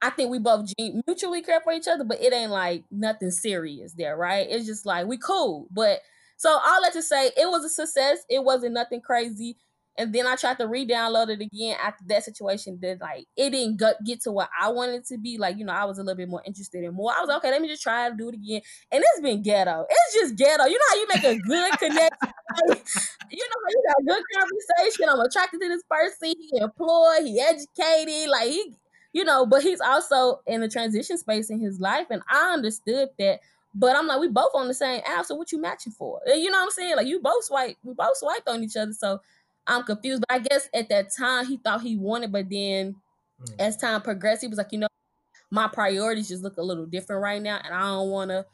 [0.00, 3.94] I think we both mutually care for each other, but it ain't like nothing serious
[3.94, 4.46] there, right?
[4.48, 5.66] It's just like we cool.
[5.70, 6.00] But
[6.36, 8.18] so all that to say, it was a success.
[8.28, 9.56] It wasn't nothing crazy.
[9.98, 12.78] And then I tried to re-download it again after that situation.
[12.80, 15.38] That like it didn't get to what I wanted to be.
[15.38, 17.12] Like you know, I was a little bit more interested in more.
[17.14, 17.50] I was like, okay.
[17.50, 18.62] Let me just try to do it again.
[18.92, 19.86] And it's been ghetto.
[19.90, 20.64] It's just ghetto.
[20.64, 22.08] You know how you make a good connection.
[23.30, 25.08] you know, how you got a good conversation.
[25.08, 26.34] I'm attracted to this person.
[26.38, 28.74] He employed, he educated, like he,
[29.12, 33.08] you know, but he's also in a transition space in his life, and I understood
[33.18, 33.40] that.
[33.74, 36.20] But I'm like, we both on the same app, so what you matching for?
[36.26, 36.96] You know what I'm saying?
[36.96, 39.20] Like you both swipe, we both swiped on each other, so
[39.68, 40.24] I'm confused.
[40.26, 42.96] But I guess at that time he thought he wanted, but then
[43.40, 43.54] mm.
[43.58, 44.88] as time progressed, he was like, you know,
[45.50, 48.44] my priorities just look a little different right now, and I don't want to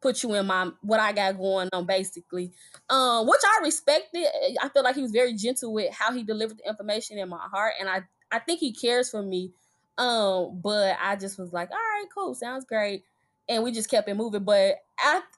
[0.00, 2.52] put you in my what I got going on, basically.
[2.90, 4.26] Um, which I respected.
[4.62, 7.38] I feel like he was very gentle with how he delivered the information in my
[7.50, 9.52] heart, and I I think he cares for me.
[9.96, 13.04] Um, but I just was like, all right, cool, sounds great.
[13.48, 14.42] And we just kept it moving.
[14.44, 14.76] But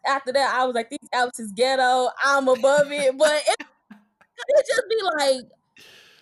[0.06, 2.08] after that, I was like, these apps is ghetto.
[2.24, 3.18] I'm above it.
[3.18, 3.66] But it,
[4.48, 5.44] it just be like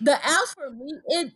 [0.01, 0.93] the apps for me.
[1.07, 1.31] It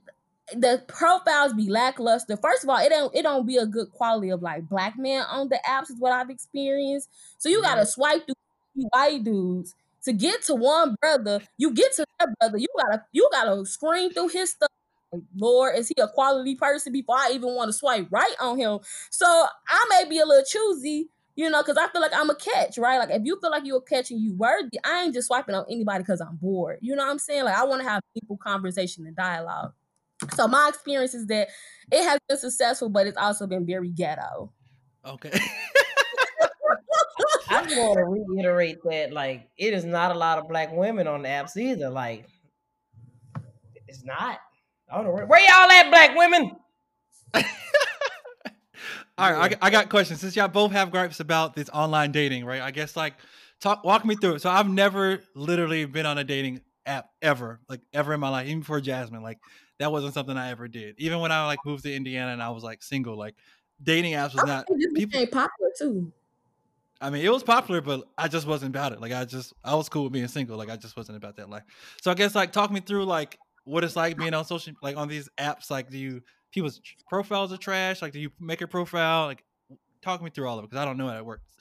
[0.55, 2.37] the profiles be lackluster.
[2.37, 5.23] First of all, it don't it don't be a good quality of like black men
[5.29, 7.09] on the apps is what I've experienced.
[7.37, 8.35] So you gotta swipe through
[8.91, 11.41] white dudes to get to one brother.
[11.57, 12.57] You get to that brother.
[12.57, 14.69] You gotta you gotta screen through his stuff.
[15.35, 18.79] Lord, is he a quality person before I even want to swipe right on him?
[19.09, 19.25] So
[19.67, 21.09] I may be a little choosy,
[21.39, 22.97] you know, because I feel like I'm a catch, right?
[22.97, 25.55] Like if you feel like you're a catch and you worthy, I ain't just swiping
[25.55, 26.79] on anybody because I'm bored.
[26.81, 27.45] You know what I'm saying?
[27.45, 29.71] Like I want to have people conversation and dialogue.
[30.35, 31.47] So my experience is that
[31.93, 34.51] it has been successful, but it's also been very ghetto.
[35.05, 35.31] Okay.
[37.49, 41.07] I just want to reiterate that, like, it is not a lot of black women
[41.07, 41.89] on the apps either.
[41.89, 42.25] Like,
[43.87, 44.39] it's not.
[44.91, 46.51] I don't know where, where y'all at, black women.
[49.19, 50.21] All right, I, I got questions.
[50.21, 52.61] Since y'all both have gripes about this online dating, right?
[52.61, 53.15] I guess like
[53.59, 54.41] talk walk me through it.
[54.41, 58.47] So I've never literally been on a dating app ever, like ever in my life,
[58.47, 59.21] even before Jasmine.
[59.21, 59.39] Like
[59.79, 60.95] that wasn't something I ever did.
[60.99, 63.35] Even when I like moved to Indiana and I was like single, like
[63.83, 66.13] dating apps was not people popular too.
[67.01, 69.01] I mean, it was popular, but I just wasn't about it.
[69.01, 70.57] Like I just I was cool with being single.
[70.57, 71.63] Like I just wasn't about that life.
[72.01, 74.95] So I guess like talk me through like what it's like being on social like
[74.95, 75.69] on these apps.
[75.69, 78.01] Like do you people's profiles are trash?
[78.01, 79.25] Like do you make a profile?
[79.25, 79.43] Like
[80.01, 81.55] talk me through all of it because I don't know how it works.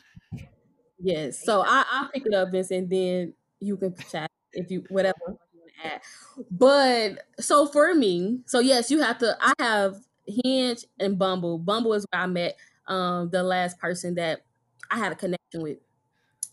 [1.01, 1.45] Yes.
[1.45, 5.39] So I I'll pick it up, Vince, and then you can chat if you whatever
[5.85, 6.03] at.
[6.51, 9.37] But so for me, so yes, you have to.
[9.41, 9.97] I have
[10.27, 11.59] Hinge and Bumble.
[11.59, 14.43] Bumble is where I met um, the last person that
[14.91, 15.79] I had a connection with.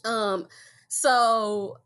[0.04, 0.48] Um,
[0.88, 1.78] so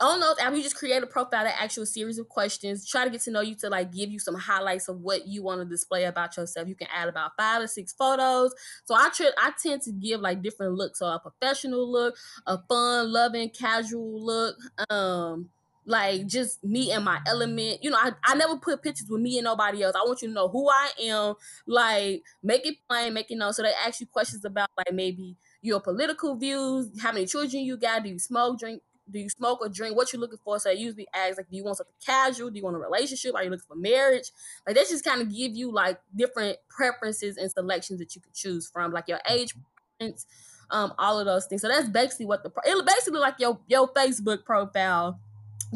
[0.00, 2.88] on those apps, you just create a profile that asks you a series of questions.
[2.88, 5.42] Try to get to know you to like give you some highlights of what you
[5.42, 6.68] want to display about yourself.
[6.68, 8.52] You can add about five or six photos.
[8.84, 10.98] So I try, I tend to give like different looks.
[10.98, 14.56] So a professional look, a fun, loving, casual look.
[14.90, 15.50] Um,
[15.86, 17.82] like just me and my element.
[17.82, 19.94] You know, I, I never put pictures with me and nobody else.
[19.94, 21.34] I want you to know who I am.
[21.66, 23.52] Like, make it plain, make it known.
[23.52, 27.76] So they ask you questions about like maybe your political views, how many children you
[27.76, 29.96] got, do you smoke, drink, do you smoke or drink?
[29.96, 30.58] What you looking for?
[30.58, 32.50] So they usually ask like, do you want something casual?
[32.50, 33.34] Do you want a relationship?
[33.34, 34.30] Are you looking for marriage?
[34.66, 38.34] Like they just kind of give you like different preferences and selections that you could
[38.34, 39.54] choose from, like your age
[39.98, 40.26] preference,
[40.70, 41.62] um, all of those things.
[41.62, 45.18] So that's basically what the it basically like your your Facebook profile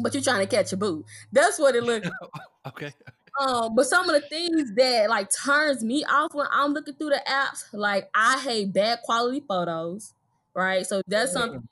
[0.01, 1.05] but you're trying to catch a boo.
[1.31, 2.73] That's what it looks like.
[2.73, 2.93] okay.
[3.39, 7.09] Um, but some of the things that like turns me off when I'm looking through
[7.09, 10.13] the apps, like I hate bad quality photos,
[10.53, 10.85] right?
[10.85, 11.67] So that's something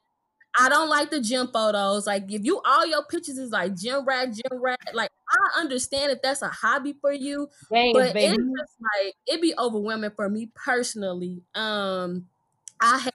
[0.60, 2.08] I don't like the gym photos.
[2.08, 6.12] Like if you all your pictures is like gym rat, gym rat, like I understand
[6.12, 8.34] if that's a hobby for you, Dang, but baby.
[8.34, 11.41] it's just like it'd be overwhelming for me personally.
[11.54, 12.28] Um,
[12.82, 13.13] I hate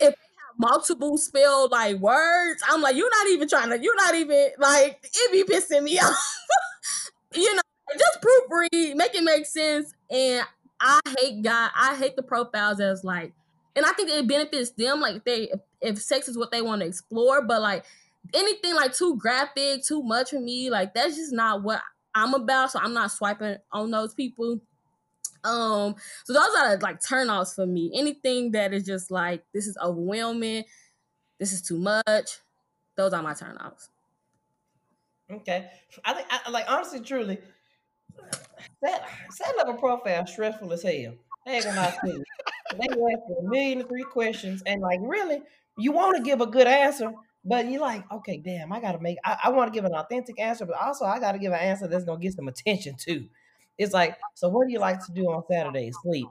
[0.00, 2.62] they have multiple spelled like words.
[2.68, 5.98] I'm like, you're not even trying to, you're not even like it be pissing me
[6.00, 6.36] off.
[7.34, 7.62] you know,
[7.98, 9.92] just proofread, make it make sense.
[10.10, 10.46] And
[10.80, 13.32] I hate God, I hate the profiles as like,
[13.76, 15.50] and I think it benefits them like they
[15.80, 17.84] if, sex is what they want to explore, but like
[18.34, 21.80] anything like too graphic, too much for me, like that's just not what
[22.14, 22.72] I'm about.
[22.72, 24.60] So I'm not swiping on those people.
[25.42, 27.90] Um, so those are like turnoffs for me.
[27.94, 30.64] Anything that is just like this is overwhelming,
[31.38, 32.38] this is too much.
[32.96, 33.88] Those are my turnoffs.
[35.32, 35.70] Okay,
[36.04, 37.38] I think I, like honestly, truly,
[38.82, 41.14] that set up a profile stressful as hell.
[41.46, 42.22] They ain't gonna see.
[42.72, 45.42] They ask a million and three questions, and like really,
[45.80, 47.12] you want to give a good answer,
[47.44, 49.18] but you're like, okay, damn, I gotta make.
[49.24, 51.88] I, I want to give an authentic answer, but also I gotta give an answer
[51.88, 53.28] that's gonna get some attention too.
[53.78, 55.96] It's like, so what do you like to do on Saturdays?
[56.02, 56.28] Sleep.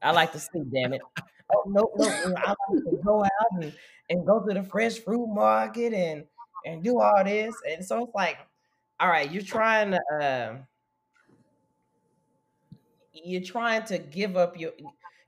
[0.00, 1.02] I like to sleep, damn it.
[1.54, 2.06] Oh, no, no,
[2.36, 3.72] I like to go out and,
[4.10, 6.24] and go to the fresh fruit market and
[6.64, 7.54] and do all this.
[7.68, 8.38] And so it's like,
[9.00, 10.56] all right, you're trying to uh,
[13.12, 14.72] you're trying to give up your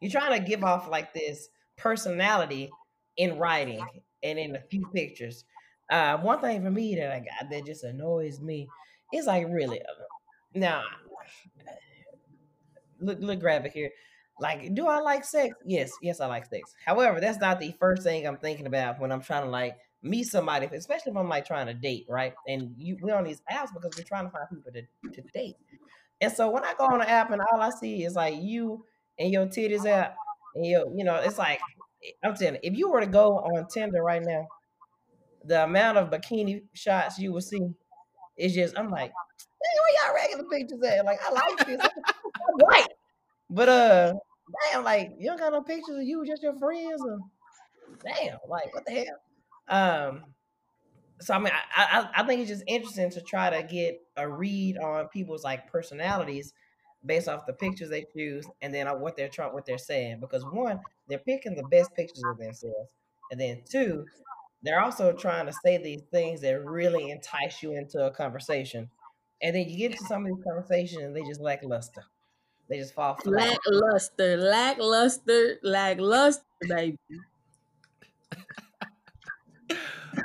[0.00, 2.70] you're trying to give off like this personality
[3.18, 3.84] in writing
[4.22, 5.44] and in a few pictures.
[5.90, 8.68] Uh, one thing for me that I got that just annoys me
[9.12, 10.04] is like really uh,
[10.54, 10.82] now.
[13.00, 13.90] Look, look, graphic here.
[14.40, 15.54] Like, do I like sex?
[15.64, 16.74] Yes, yes, I like sex.
[16.84, 20.24] However, that's not the first thing I'm thinking about when I'm trying to like meet
[20.24, 22.34] somebody, especially if I'm like trying to date, right?
[22.46, 25.56] And you we're on these apps because we're trying to find people to, to date.
[26.20, 28.84] And so when I go on the app and all I see is like you
[29.18, 30.12] and your titties out,
[30.54, 31.60] and you you know, it's like
[32.22, 34.46] I'm telling you, if you were to go on Tinder right now,
[35.44, 37.60] the amount of bikini shots you will see
[38.36, 41.04] is just I'm like, hey, where y'all regular pictures at?
[41.04, 41.80] Like I like this.
[42.54, 42.88] White.
[43.50, 44.14] But uh
[44.72, 47.18] damn, like you don't got no pictures of you, just your friends or
[48.04, 49.18] damn, like what the hell?
[49.68, 50.24] Um
[51.20, 54.28] so I mean I, I I think it's just interesting to try to get a
[54.28, 56.52] read on people's like personalities
[57.04, 60.20] based off the pictures they choose and then what they're trying what they're saying.
[60.20, 62.92] Because one, they're picking the best pictures of themselves.
[63.30, 64.06] And then two,
[64.62, 68.90] they're also trying to say these things that really entice you into a conversation.
[69.40, 72.04] And then you get into some of these conversations and they just lackluster.
[72.68, 73.58] They just fall flat.
[73.66, 76.98] Lackluster, lackluster, lackluster, baby.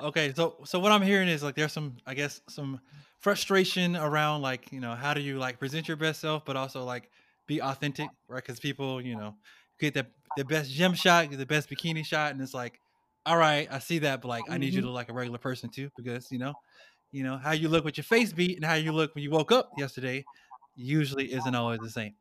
[0.01, 2.81] okay, so so what I'm hearing is like there's some I guess some
[3.19, 6.83] frustration around like you know how do you like present your best self, but also
[6.83, 7.09] like
[7.47, 8.43] be authentic, right?
[8.43, 9.35] Because people you know
[9.79, 10.05] get the
[10.37, 12.79] the best gym shot, the best bikini shot, and it's like,
[13.25, 14.53] all right, I see that, but like mm-hmm.
[14.53, 14.87] I need you mm-hmm.
[14.87, 16.53] to look like a regular person too, because you know,
[17.11, 19.31] you know how you look with your face beat and how you look when you
[19.31, 20.25] woke up yesterday
[20.75, 22.15] usually isn't always the same.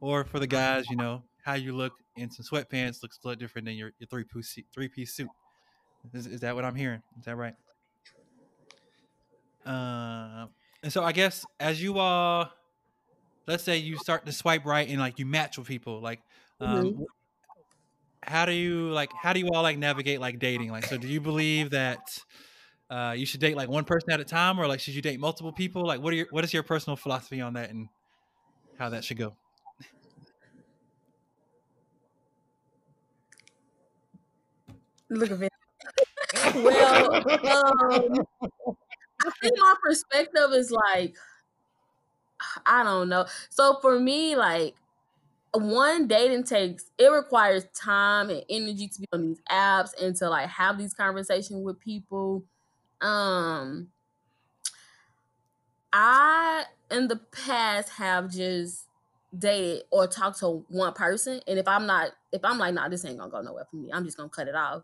[0.00, 3.38] Or for the guys, you know, how you look in some sweatpants looks a little
[3.38, 5.28] different than your, your three piece three piece suit.
[6.14, 7.02] Is, is that what I'm hearing?
[7.18, 7.54] Is that right?
[9.66, 10.46] Uh,
[10.82, 12.48] and so I guess as you uh,
[13.48, 16.20] let's say you start to swipe right and like you match with people, like,
[16.60, 17.02] um, mm-hmm.
[18.22, 20.70] How do you like how do you all like navigate like dating?
[20.70, 22.18] Like, so do you believe that?
[22.90, 25.20] Uh, you should date like one person at a time, or like should you date
[25.20, 25.86] multiple people?
[25.86, 27.88] Like, what are your what is your personal philosophy on that, and
[28.78, 29.36] how that should go?
[35.10, 35.48] Look at me
[36.54, 38.26] well, um,
[39.24, 41.14] I think my perspective is like,
[42.66, 43.26] I don't know.
[43.50, 44.74] So for me, like,
[45.58, 50.28] one dating takes it requires time and energy to be on these apps and to
[50.28, 52.44] like have these conversations with people.
[53.00, 53.88] Um,
[55.92, 58.84] I in the past have just
[59.36, 63.04] dated or talked to one person, and if I'm not, if I'm like, nah, this
[63.04, 64.82] ain't gonna go nowhere for me, I'm just gonna cut it off.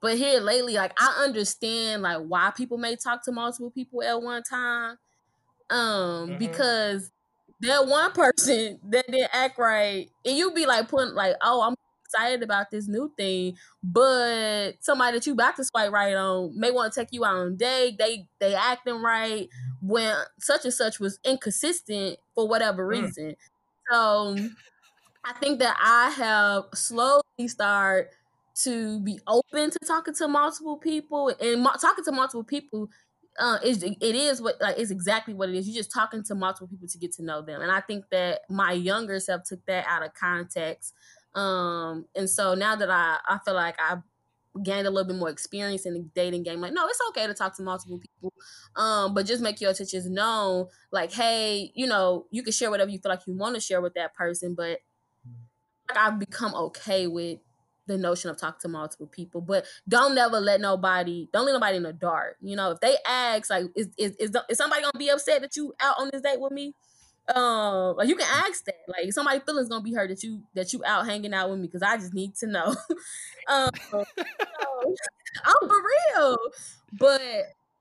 [0.00, 4.20] But here lately, like I understand like why people may talk to multiple people at
[4.20, 4.96] one time.
[5.68, 6.38] Um, mm-hmm.
[6.38, 7.12] because
[7.60, 11.74] that one person that didn't act right, and you be like putting like, oh, I'm
[12.04, 16.70] excited about this new thing, but somebody that you about to swipe right on may
[16.70, 17.98] want to take you out on date.
[17.98, 19.48] They they acting right
[19.80, 23.02] when such and such was inconsistent for whatever mm.
[23.02, 23.30] reason.
[23.30, 23.36] Mm.
[23.90, 24.36] So
[25.24, 28.10] I think that I have slowly started
[28.62, 32.88] to be open to talking to multiple people and mo- talking to multiple people
[33.38, 35.68] uh is it is what like is exactly what it is.
[35.68, 37.60] You're just talking to multiple people to get to know them.
[37.62, 40.94] And i think that my younger self took that out of context.
[41.34, 44.02] Um and so now that i i feel like i've
[44.64, 47.34] gained a little bit more experience in the dating game like no it's okay to
[47.34, 48.32] talk to multiple people.
[48.76, 50.66] Um but just make your intentions known.
[50.90, 53.80] Like hey you know you can share whatever you feel like you want to share
[53.80, 54.78] with that person but
[55.88, 57.38] like i've become okay with
[57.86, 61.76] the notion of talking to multiple people, but don't never let nobody, don't let nobody
[61.76, 62.36] in the dark.
[62.40, 65.56] You know, if they ask, like, is is is, is somebody gonna be upset that
[65.56, 66.74] you out on this date with me?
[67.34, 68.76] Um, like you can ask that.
[68.88, 71.66] Like somebody feelings gonna be hurt that you that you out hanging out with me
[71.66, 72.74] because I just need to know.
[73.48, 74.04] um, so,
[75.44, 75.76] I'm for
[76.16, 76.36] real,
[76.98, 77.20] but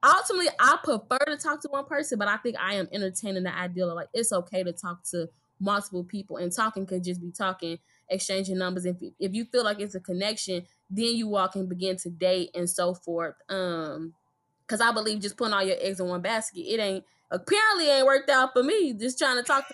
[0.04, 3.56] ultimately I prefer to talk to one person, but I think I am entertaining the
[3.56, 7.32] idea of like it's okay to talk to multiple people and talking could just be
[7.32, 7.78] talking
[8.10, 8.86] exchanging numbers.
[8.86, 12.52] If if you feel like it's a connection, then you walk and begin to date
[12.56, 13.36] and so forth.
[13.50, 14.14] Um,
[14.62, 18.06] because I believe just putting all your eggs in one basket, it ain't apparently ain't
[18.06, 18.94] worked out for me.
[18.94, 19.74] Just trying to talk to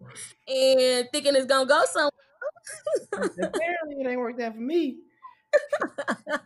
[0.52, 2.12] and thinking it's gonna go somewhere.
[3.12, 4.98] apparently, it ain't worked out for me.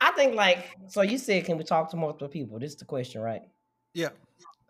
[0.00, 1.02] I think like so.
[1.02, 2.58] You said, can we talk to multiple people?
[2.58, 3.42] This is the question, right?
[3.92, 4.10] Yeah.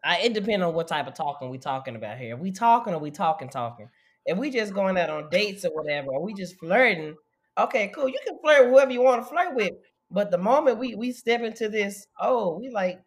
[0.03, 2.35] I, it depends on what type of talking we talking about here.
[2.35, 3.89] If we talking or we talking talking.
[4.27, 7.17] If we just going out on dates or whatever, or we just flirting,
[7.59, 8.09] okay, cool.
[8.09, 9.73] You can flirt with whoever you want to flirt with.
[10.11, 13.01] But the moment we we step into this, oh, we like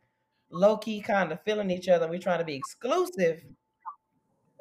[0.52, 3.44] low key kind of feeling each other, we trying to be exclusive.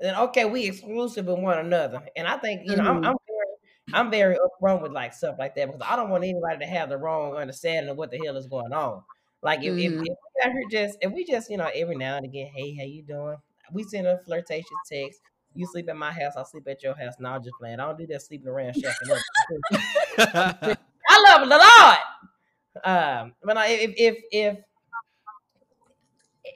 [0.01, 2.03] Then okay, we exclusive with one another.
[2.17, 3.05] And I think you know mm-hmm.
[3.05, 6.25] I'm, I'm very, I'm very upfront with like stuff like that because I don't want
[6.25, 9.03] anybody to have the wrong understanding of what the hell is going on.
[9.43, 9.79] Like if, mm-hmm.
[9.79, 12.51] if, if we out here just if we just you know every now and again,
[12.55, 13.37] hey, how you doing?
[13.73, 15.21] We send a flirtatious text.
[15.55, 17.15] You sleep at my house, I sleep at your house.
[17.19, 17.81] Now I'm just playing.
[17.81, 20.79] I don't do that sleeping around shacking up.
[21.09, 21.99] I love the Lord.
[22.85, 24.59] Um, but if if if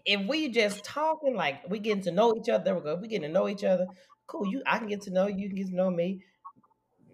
[0.05, 2.95] if we just talking like we getting to know each other, there we go.
[2.95, 3.87] If we getting to know each other,
[4.26, 4.47] cool.
[4.47, 5.43] You, I can get to know you.
[5.43, 6.22] You can get to know me.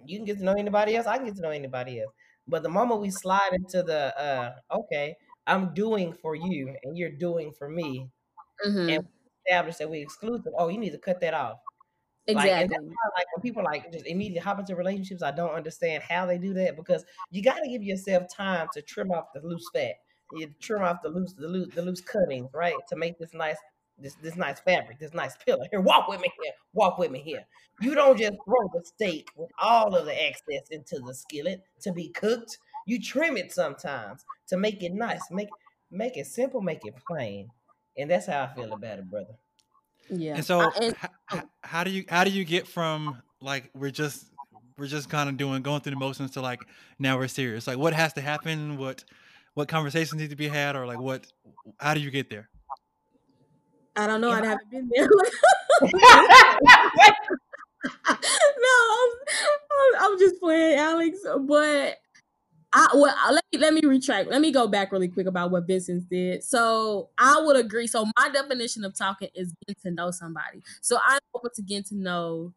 [0.06, 1.06] You can get to know anybody else.
[1.06, 2.12] I can get to know anybody else.
[2.46, 5.16] But the moment we slide into the uh, okay,
[5.46, 8.08] I'm doing for you and you're doing for me,
[8.64, 8.88] mm-hmm.
[8.88, 9.08] and
[9.44, 10.52] establish that we exclusive.
[10.56, 11.58] Oh, you need to cut that off.
[12.26, 12.76] Exactly.
[12.76, 12.86] Like,
[13.16, 16.54] like when people like just immediately hop into relationships, I don't understand how they do
[16.54, 19.94] that because you got to give yourself time to trim off the loose fat.
[20.34, 23.56] You trim off the loose, the loose, the loose cuttings, right, to make this nice,
[23.98, 25.64] this this nice fabric, this nice pillow.
[25.70, 26.52] Here, walk with me here.
[26.74, 27.44] Walk with me here.
[27.80, 31.92] You don't just throw the steak with all of the excess into the skillet to
[31.92, 32.56] be cooked.
[32.86, 35.22] You trim it sometimes to make it nice.
[35.30, 35.48] Make
[35.90, 36.60] make it simple.
[36.60, 37.48] Make it plain.
[37.96, 39.34] And that's how I feel about it, brother.
[40.08, 40.36] Yeah.
[40.36, 41.42] And so, I, and, how, oh.
[41.62, 44.26] how do you how do you get from like we're just
[44.78, 46.60] we're just kind of doing going through the motions to like
[46.98, 47.66] now we're serious?
[47.66, 48.78] Like, what has to happen?
[48.78, 49.04] What
[49.54, 51.26] what conversations need to be had, or like what?
[51.78, 52.48] How do you get there?
[53.94, 54.30] I don't know.
[54.30, 54.40] Yeah.
[54.40, 55.08] I haven't been there.
[58.08, 59.10] no, I'm,
[60.00, 61.18] I'm, just playing, Alex.
[61.40, 61.98] But
[62.72, 64.30] I well, let me let me retract.
[64.30, 66.42] Let me go back really quick about what Vincent did.
[66.42, 67.86] So I would agree.
[67.86, 70.62] So my definition of talking is getting to know somebody.
[70.80, 72.54] So I'm open to getting to know.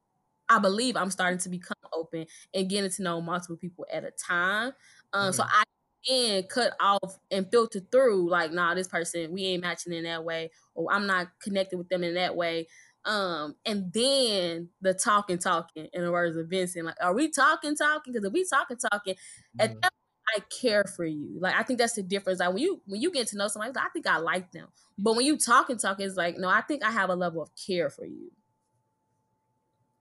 [0.47, 4.11] I believe I'm starting to become open and getting to know multiple people at a
[4.11, 4.73] time.
[5.11, 5.35] Um, mm-hmm.
[5.35, 5.63] So I
[6.07, 10.23] can cut off and filter through like, nah, this person we ain't matching in that
[10.23, 12.67] way, or I'm not connected with them in that way.
[13.05, 17.75] Um, and then the talking, talking, in the words of Vincent, like, are we talking,
[17.75, 18.13] talking?
[18.13, 19.61] Because if we talking, talking, mm-hmm.
[19.61, 19.91] at that
[20.35, 21.37] I care for you.
[21.39, 22.39] Like I think that's the difference.
[22.39, 24.67] Like when you when you get to know somebody, I think I like them.
[24.97, 27.41] But when you talk and talk, it's like, no, I think I have a level
[27.41, 28.31] of care for you.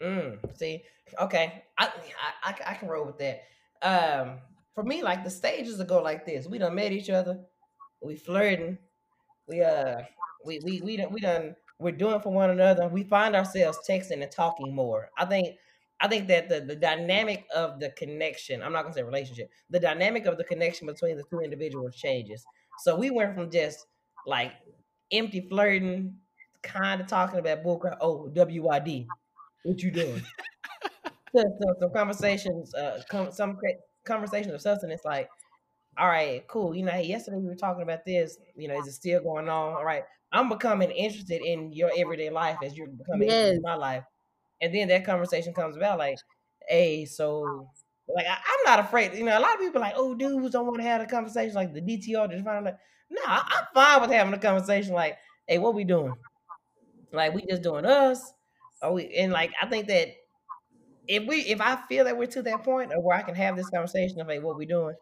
[0.00, 0.82] Mm, see,
[1.20, 1.90] okay, I,
[2.42, 3.44] I I can roll with that.
[3.82, 4.38] Um,
[4.74, 7.40] for me, like the stages will go like this: we done met each other,
[8.02, 8.78] we flirting,
[9.46, 10.02] we uh,
[10.44, 12.88] we we we done we done we're doing for one another.
[12.88, 15.10] We find ourselves texting and talking more.
[15.18, 15.56] I think
[16.04, 19.80] I think that the, the dynamic of the connection, I'm not gonna say relationship, the
[19.80, 22.44] dynamic of the connection between the two individuals changes.
[22.80, 23.86] So we went from just
[24.26, 24.52] like
[25.10, 26.16] empty flirting,
[26.62, 27.96] kind of talking about bullcrap.
[28.02, 29.06] Oh, WYD,
[29.62, 30.20] what you doing?
[31.34, 33.56] so, so, some conversations, uh, com- some
[34.04, 35.00] conversations of substance.
[35.06, 35.30] Like,
[35.96, 36.74] all right, cool.
[36.74, 38.36] You know, hey, yesterday we were talking about this.
[38.56, 39.72] You know, is it still going on?
[39.72, 40.02] All right,
[40.32, 43.36] I'm becoming interested in your everyday life as you're becoming yes.
[43.36, 44.04] interested in my life
[44.60, 46.18] and then that conversation comes about like,
[46.68, 47.68] hey, so oh.
[48.14, 49.14] like I, am not afraid.
[49.14, 51.54] You know, a lot of people like, oh, dudes don't want to have a conversation
[51.54, 52.30] like the DTR.
[52.30, 52.78] Just find like,
[53.10, 56.14] no, nah, I'm fine with having a conversation like, hey, what we doing?
[57.12, 58.32] Like we just doing us.
[58.82, 59.14] Are we?
[59.14, 60.08] And like I think that
[61.06, 63.56] if we, if I feel that we're to that point or where I can have
[63.56, 64.94] this conversation of like what we doing,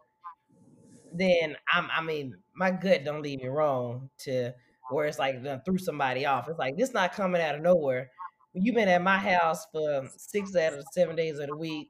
[1.13, 1.89] then I'm.
[1.91, 4.53] I mean, my gut don't leave me wrong to
[4.91, 6.47] where it's like threw somebody off.
[6.49, 8.11] It's like this not coming out of nowhere
[8.53, 11.89] you've been at my house for six out of seven days of the week.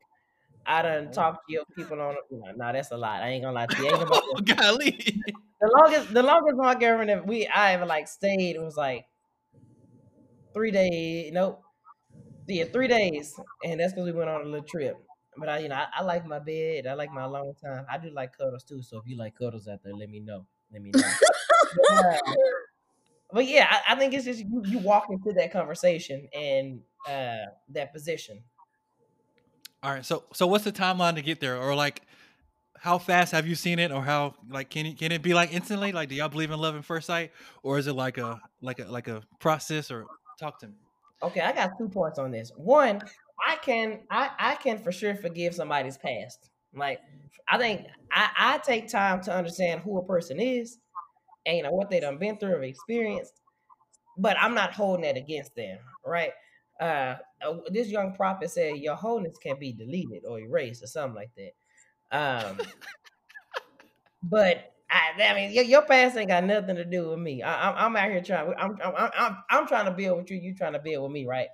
[0.66, 2.16] I done talked to your people on.
[2.32, 3.22] No, nah, that's a lot.
[3.22, 3.90] I ain't gonna lie to you.
[3.92, 5.22] Oh, golly.
[5.60, 9.06] The longest, the longest my that we I ever like stayed was like
[10.54, 11.32] three days.
[11.34, 11.62] Nope.
[12.48, 14.98] Yeah, three days, and that's because we went on a little trip.
[15.38, 16.86] But I, you know, I, I, like my bed.
[16.86, 17.86] I like my long time.
[17.90, 18.82] I do like cuddles too.
[18.82, 20.46] So if you like cuddles out there, let me know.
[20.72, 21.02] Let me know.
[21.90, 22.18] but, uh,
[23.34, 27.50] but yeah, I, I, think it's just you, you walk into that conversation and uh,
[27.70, 28.44] that position.
[29.82, 30.06] All right.
[30.06, 32.04] So so what's the timeline to get there, or like
[32.78, 35.52] how fast have you seen it, or how like can it can it be like
[35.52, 35.92] instantly?
[35.92, 37.32] Like, do y'all believe in love at first sight,
[37.64, 39.90] or is it like a like a like a process?
[39.90, 40.06] Or
[40.40, 40.74] talk to me.
[41.24, 42.52] Okay, I got two points on this.
[42.56, 43.02] One,
[43.46, 46.50] I can I I can for sure forgive somebody's past.
[46.76, 47.00] Like
[47.50, 50.78] I think I, I take time to understand who a person is
[51.46, 53.42] and you know what they done been through or experienced.
[54.18, 56.32] But I'm not holding that against them, right?
[56.80, 57.16] Uh,
[57.46, 61.32] uh, this young prophet said your holiness can be deleted or erased or something like
[61.38, 61.52] that.
[62.12, 62.58] Um,
[64.24, 67.42] but I, I mean, your, your, past ain't got nothing to do with me.
[67.42, 68.54] I, am out here trying.
[68.58, 70.38] I'm, I'm, I'm, I'm trying to build with you.
[70.38, 71.48] You trying to build with me, right?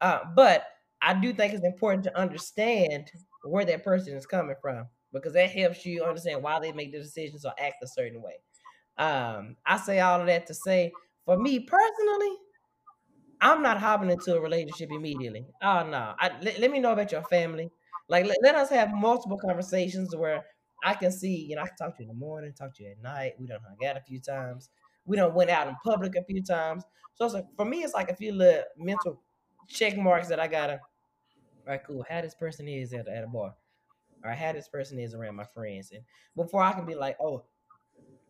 [0.00, 0.64] Uh, but
[1.02, 3.10] I do think it's important to understand
[3.42, 6.98] where that person is coming from because that helps you understand why they make the
[6.98, 8.34] decisions or act a certain way.
[8.96, 10.92] Um, I say all of that to say,
[11.24, 12.36] for me personally,
[13.40, 15.46] I'm not hopping into a relationship immediately.
[15.62, 17.70] Oh no, I, let, let me know about your family.
[18.08, 20.44] Like let, let us have multiple conversations where
[20.82, 22.82] I can see, you know, I can talk to you in the morning, talk to
[22.84, 23.32] you at night.
[23.38, 24.70] We don't hung out a few times.
[25.06, 26.84] We don't went out in public a few times.
[27.14, 29.22] So like for me, it's like a few little mental
[29.68, 30.80] check marks that I gotta.
[31.66, 32.04] All right, cool.
[32.08, 33.54] How this person is at, at a bar,
[34.22, 36.04] or how this person is around my friends, and
[36.36, 37.44] before I can be like, oh,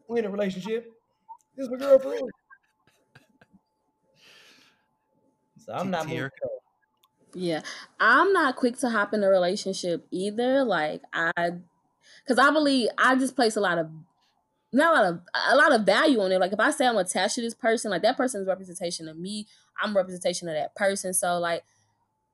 [0.09, 0.93] we in a relationship.
[1.57, 2.31] This is my girlfriend.
[5.59, 6.29] So I'm not moving.
[7.35, 7.63] Yeah,
[7.99, 10.63] I'm not quick to hop in a relationship either.
[10.65, 11.33] Like I,
[12.25, 13.91] because I believe I just place a lot of
[14.73, 16.39] not a lot of a lot of value on it.
[16.39, 19.47] Like if I say I'm attached to this person, like that person's representation of me,
[19.83, 21.15] I'm representation of that person.
[21.15, 21.65] So like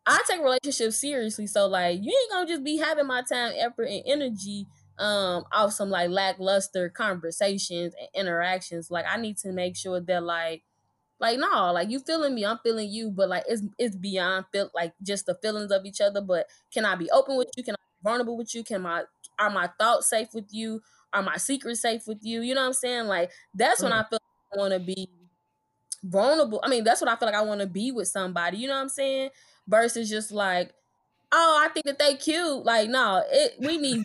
[0.06, 1.46] I take relationships seriously.
[1.46, 4.66] So like you ain't gonna just be having my time, effort, and energy
[5.00, 8.90] um off some like lackluster conversations and interactions.
[8.90, 10.64] Like I need to make sure that like
[11.20, 14.70] like no, like you feeling me, I'm feeling you, but like it's it's beyond feel
[14.74, 16.20] like just the feelings of each other.
[16.22, 17.64] But can I be open with you?
[17.64, 18.64] Can I be vulnerable with you?
[18.64, 19.04] Can my
[19.38, 20.82] are my thoughts safe with you?
[21.12, 22.40] Are my secrets safe with you?
[22.42, 23.06] You know what I'm saying?
[23.06, 24.18] Like that's when I feel
[24.52, 25.08] like I want to be
[26.02, 26.60] vulnerable.
[26.62, 28.58] I mean, that's what I feel like I want to be with somebody.
[28.58, 29.30] You know what I'm saying?
[29.68, 30.72] Versus just like,
[31.32, 32.64] oh, I think that they cute.
[32.64, 34.04] Like, no, it we need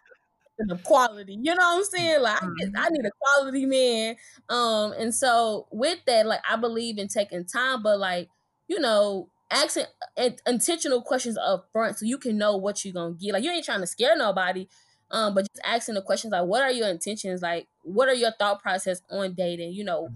[0.58, 1.38] the quality.
[1.42, 2.22] You know what I'm saying?
[2.22, 2.94] Like I, get, I mm-hmm.
[2.94, 4.16] need a quality man.
[4.50, 8.30] Um, and so with that, like I believe in taking time, but like,
[8.68, 9.86] you know, asking
[10.46, 13.34] intentional questions up front so you can know what you're gonna get.
[13.34, 14.68] Like you ain't trying to scare nobody.
[15.12, 17.42] Um, but just asking the questions like what are your intentions?
[17.42, 19.74] Like what are your thought process on dating?
[19.74, 20.10] You know,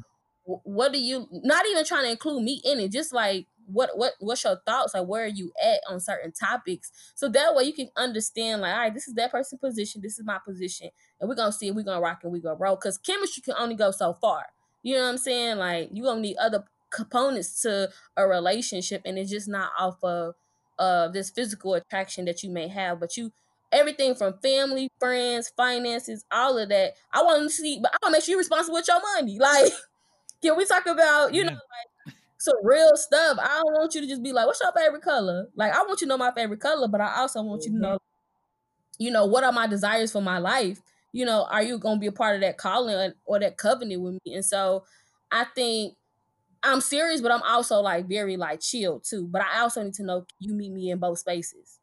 [0.46, 4.14] what do you not even trying to include me in it, just like what what
[4.20, 4.94] what's your thoughts?
[4.94, 6.92] Like where are you at on certain topics?
[7.16, 10.20] So that way you can understand like all right this is that person's position this
[10.20, 10.90] is my position
[11.20, 13.56] and we're gonna see if we're gonna rock and we're gonna roll because chemistry can
[13.58, 14.46] only go so far.
[14.82, 15.58] You know what i'm saying?
[15.58, 20.36] Like you gonna need other components to a relationship and it's just not off of
[20.80, 23.32] uh this physical attraction that you may have but you
[23.72, 28.14] everything from family friends finances all of that i want to see but i want
[28.14, 29.38] to make sure you're responsible with your money.
[29.40, 29.72] Like
[30.42, 31.62] can we talk about you know like
[32.40, 33.38] some real stuff.
[33.40, 36.02] I don't want you to just be like, "What's your favorite color?" Like, I want
[36.02, 37.76] you to know my favorite color, but I also want mm-hmm.
[37.76, 37.94] you to mm-hmm.
[37.94, 38.00] know,
[38.98, 40.82] you know, what are my desires for my life.
[41.12, 44.14] You know, are you gonna be a part of that calling or that covenant with
[44.26, 44.36] me?
[44.36, 44.86] And so,
[45.32, 45.96] I think
[46.64, 49.28] I'm serious, but I'm also like very like chill too.
[49.28, 51.80] But I also need to know you meet me in both spaces.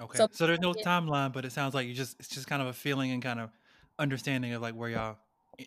[0.00, 0.16] Okay.
[0.16, 2.68] So, so there's no timeline, but it sounds like you just it's just kind of
[2.68, 3.50] a feeling and kind of
[3.98, 5.18] understanding of like where y'all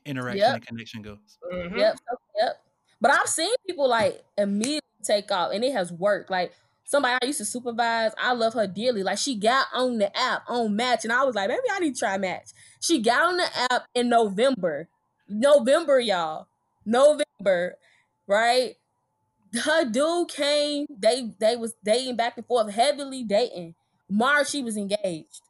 [0.05, 0.55] interaction yep.
[0.55, 1.37] and connection goes.
[1.53, 1.77] Mm-hmm.
[1.77, 1.99] Yep.
[2.41, 2.62] Yep.
[3.03, 6.31] But I've seen people like immediately take off and it has worked.
[6.31, 6.53] Like
[6.85, 9.03] somebody I used to supervise, I love her dearly.
[9.03, 11.95] Like she got on the app on Match, and I was like, maybe I need
[11.95, 12.51] to try Match.
[12.79, 14.87] She got on the app in November,
[15.27, 16.47] November, y'all,
[16.85, 17.75] November,
[18.25, 18.75] right?
[19.53, 20.85] Her dude came.
[20.89, 23.75] They they was dating back and forth, heavily dating.
[24.09, 25.41] March, she was engaged.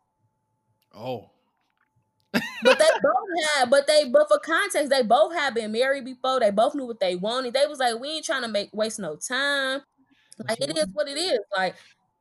[0.91, 1.29] Oh
[2.33, 6.39] but they both had, but they, but for context, they both had been married before.
[6.39, 7.53] They both knew what they wanted.
[7.53, 9.81] They was like, we ain't trying to make waste no time.
[10.47, 11.39] Like it is what it is.
[11.55, 11.75] Like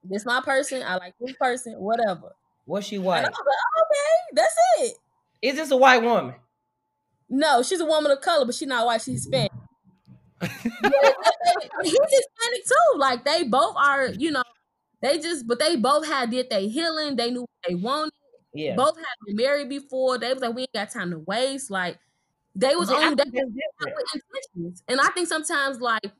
[0.05, 0.83] this my person.
[0.83, 1.75] I like this person.
[1.75, 2.35] Whatever.
[2.67, 3.23] Was she white?
[3.23, 4.97] Like, okay, that's it.
[5.41, 6.35] Is this a white woman?
[7.29, 9.01] No, she's a woman of color, but she's not white.
[9.01, 9.53] She's Hispanic.
[10.43, 10.53] he's
[10.83, 12.99] Hispanic too.
[12.99, 14.43] Like they both are, you know,
[15.01, 17.17] they just, but they both had did they healing.
[17.17, 18.13] They knew what they wanted.
[18.55, 18.75] Yeah.
[18.75, 20.19] Both had been married before.
[20.19, 21.71] They was like, we ain't got time to waste.
[21.71, 21.99] Like
[22.55, 24.83] they was on that intentions.
[24.89, 26.13] And I think sometimes like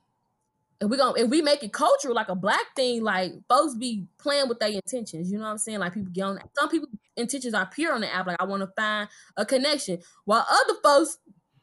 [0.81, 4.07] if we going if we make it cultural like a black thing, like folks be
[4.19, 5.31] playing with their intentions.
[5.31, 5.79] You know what I'm saying?
[5.79, 8.27] Like people get on some people intentions are pure on the app.
[8.27, 9.99] Like I want to find a connection.
[10.25, 11.19] While other folks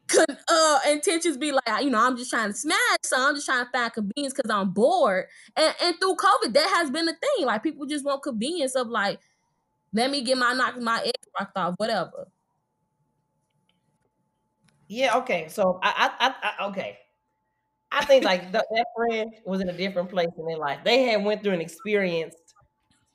[0.08, 3.46] could uh intentions be like, you know, I'm just trying to smash, so I'm just
[3.46, 5.26] trying to find convenience because I'm bored.
[5.56, 7.46] And and through COVID, that has been a thing.
[7.46, 9.20] Like people just want convenience of like,
[9.94, 12.28] let me get my knock my egg rocked off, whatever.
[14.88, 15.48] Yeah, okay.
[15.50, 16.98] So I, I, I okay.
[17.92, 20.80] I think like the, that friend was in a different place in their life.
[20.84, 22.36] They had went through an experience,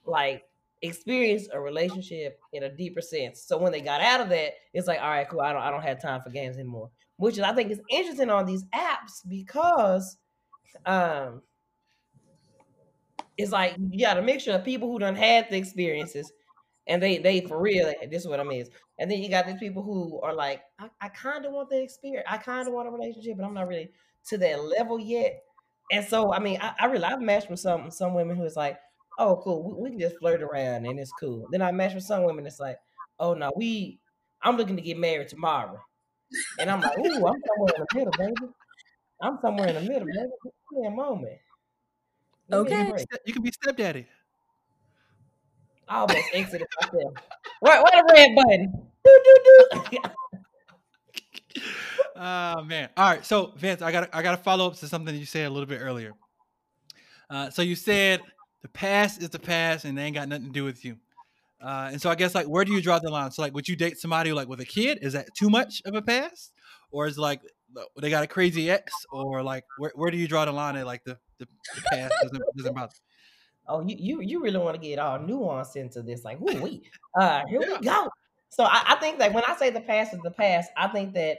[0.05, 0.45] like
[0.83, 3.43] experienced a relationship in a deeper sense.
[3.43, 5.41] So when they got out of that, it's like, all right, cool.
[5.41, 6.91] I don't, I don't have time for games anymore.
[7.16, 10.16] Which is, I think, is interesting on these apps because,
[10.85, 11.43] um,
[13.37, 16.33] it's like you got a mixture of people who done had the experiences
[16.87, 18.64] and they they for real this is what i mean
[18.99, 21.82] and then you got these people who are like i, I kind of want the
[21.82, 23.91] experience i kind of want a relationship but i'm not really
[24.28, 25.43] to that level yet.
[25.93, 28.57] And so i mean i, I really i've matched with some some women who is
[28.57, 28.78] like
[29.18, 31.47] oh cool we, we, can just flirt around and it's cool.
[31.51, 32.78] Then i match with some women it's like
[33.18, 34.01] oh no we
[34.43, 35.78] i'm looking to get married tomorrow.
[36.59, 38.53] And i'm like ooh i'm somewhere in the middle baby.
[39.22, 40.28] I'm somewhere in the middle baby.
[40.43, 41.39] Give me a moment.
[42.53, 42.93] Okay.
[43.24, 44.07] you can be stepdaddy
[45.89, 47.14] I almost exited myself.
[47.61, 47.82] What?
[47.82, 48.72] What a red button?
[49.05, 49.99] Do do do.
[52.16, 52.91] Oh man.
[52.97, 53.24] All right.
[53.24, 55.66] So Vince, I got I got to follow up to something you said a little
[55.66, 56.12] bit earlier.
[57.28, 58.20] Uh, so you said
[58.62, 60.97] the past is the past and they ain't got nothing to do with you.
[61.61, 63.30] Uh, and so I guess like where do you draw the line?
[63.30, 64.99] So like would you date somebody like with a kid?
[65.03, 66.53] Is that too much of a past?
[66.91, 67.41] Or is like
[68.01, 68.93] they got a crazy ex?
[69.11, 72.14] Or like where, where do you draw the line at like the, the, the past
[72.22, 72.93] doesn't, doesn't bother?
[73.67, 76.25] Oh, you you you really want to get all nuanced into this?
[76.25, 76.83] Like, we?
[77.17, 77.79] Uh, here yeah.
[77.79, 78.09] we go.
[78.49, 81.15] So I, I, think that when I say the past is the past, I think
[81.15, 81.39] that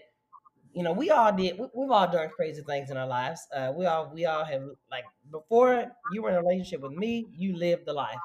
[0.73, 1.57] you know we all did.
[1.57, 3.45] We, have all done crazy things in our lives.
[3.53, 7.27] Uh, we all we all have like before you were in a relationship with me,
[7.33, 8.15] you lived the life.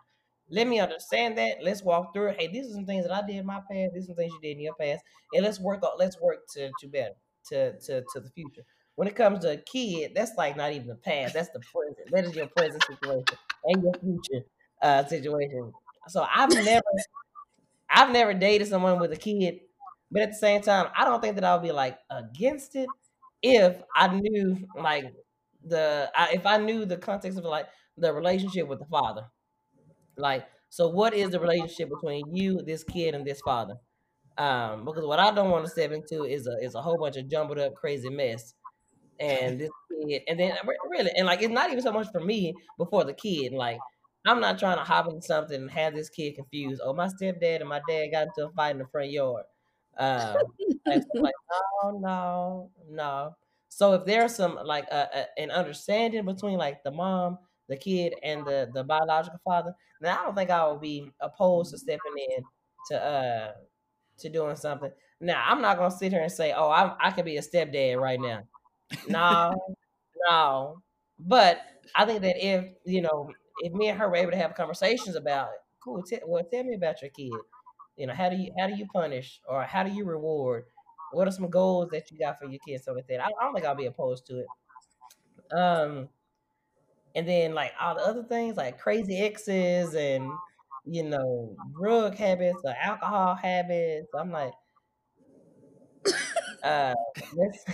[0.49, 1.57] Let me understand that.
[1.61, 2.35] Let's walk through.
[2.39, 3.95] Hey, these are some things that I did in my past.
[3.95, 5.83] These are some things you did in your past, and let's work.
[5.83, 7.15] On, Let's work to to better
[7.49, 8.63] to to to the future.
[8.95, 11.35] When it comes to a kid, that's like not even the past.
[11.35, 12.11] That's the present.
[12.13, 13.25] That is your present situation
[13.65, 14.47] and your future
[14.83, 15.73] uh, situation.
[16.09, 16.83] So I've never,
[17.89, 19.61] I've never dated someone with a kid,
[20.11, 22.89] but at the same time, I don't think that I would be like against it
[23.43, 25.13] if I knew like
[25.65, 29.27] the I, if I knew the context of like the relationship with the father.
[30.17, 33.77] Like, so what is the relationship between you, this kid, and this father?
[34.39, 37.17] Um, because what I don't want to step into is a is a whole bunch
[37.17, 38.55] of jumbled up crazy mess
[39.21, 39.71] and this
[40.09, 40.53] kid, and then
[40.91, 43.53] really, and like it's not even so much for me before the kid.
[43.53, 43.79] Like
[44.27, 46.81] I'm not trying to hop into something and have this kid confused.
[46.85, 49.45] Oh, my stepdad and my dad got into a fight in the front yard.
[49.99, 50.37] Um,
[50.87, 51.03] like,
[51.83, 53.37] no, no, no.
[53.69, 55.07] So if there's some like uh,
[55.37, 60.25] an understanding between like the mom, the kid, and the the biological father, then I
[60.25, 62.43] don't think I would be opposed to stepping in
[62.91, 63.53] to uh
[64.19, 64.91] to doing something.
[65.21, 68.01] Now I'm not gonna sit here and say, oh, I I can be a stepdad
[68.01, 68.43] right now
[69.09, 69.53] no,
[70.29, 70.83] no.
[71.19, 71.61] But
[71.95, 73.31] I think that if you know,
[73.63, 76.03] if me and her were able to have conversations about it, cool.
[76.03, 77.43] T- well, tell me about your kid.
[77.97, 80.65] You know, how do you how do you punish or how do you reward?
[81.13, 82.85] What are some goals that you got for your kids?
[82.85, 84.47] So like that, I, don't think I'll be opposed to it.
[85.53, 86.09] Um,
[87.15, 90.31] and then like all the other things like crazy exes and
[90.85, 94.09] you know drug habits or alcohol habits.
[94.15, 94.53] I'm like,
[96.63, 96.95] uh,
[97.37, 97.65] let's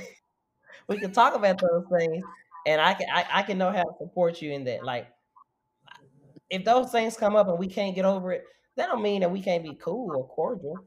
[0.88, 2.24] we can talk about those things,
[2.66, 4.84] and I can I, I can know how to support you in that.
[4.84, 5.08] Like,
[6.50, 8.44] if those things come up and we can't get over it,
[8.76, 10.78] that don't mean that we can't be cool or cordial.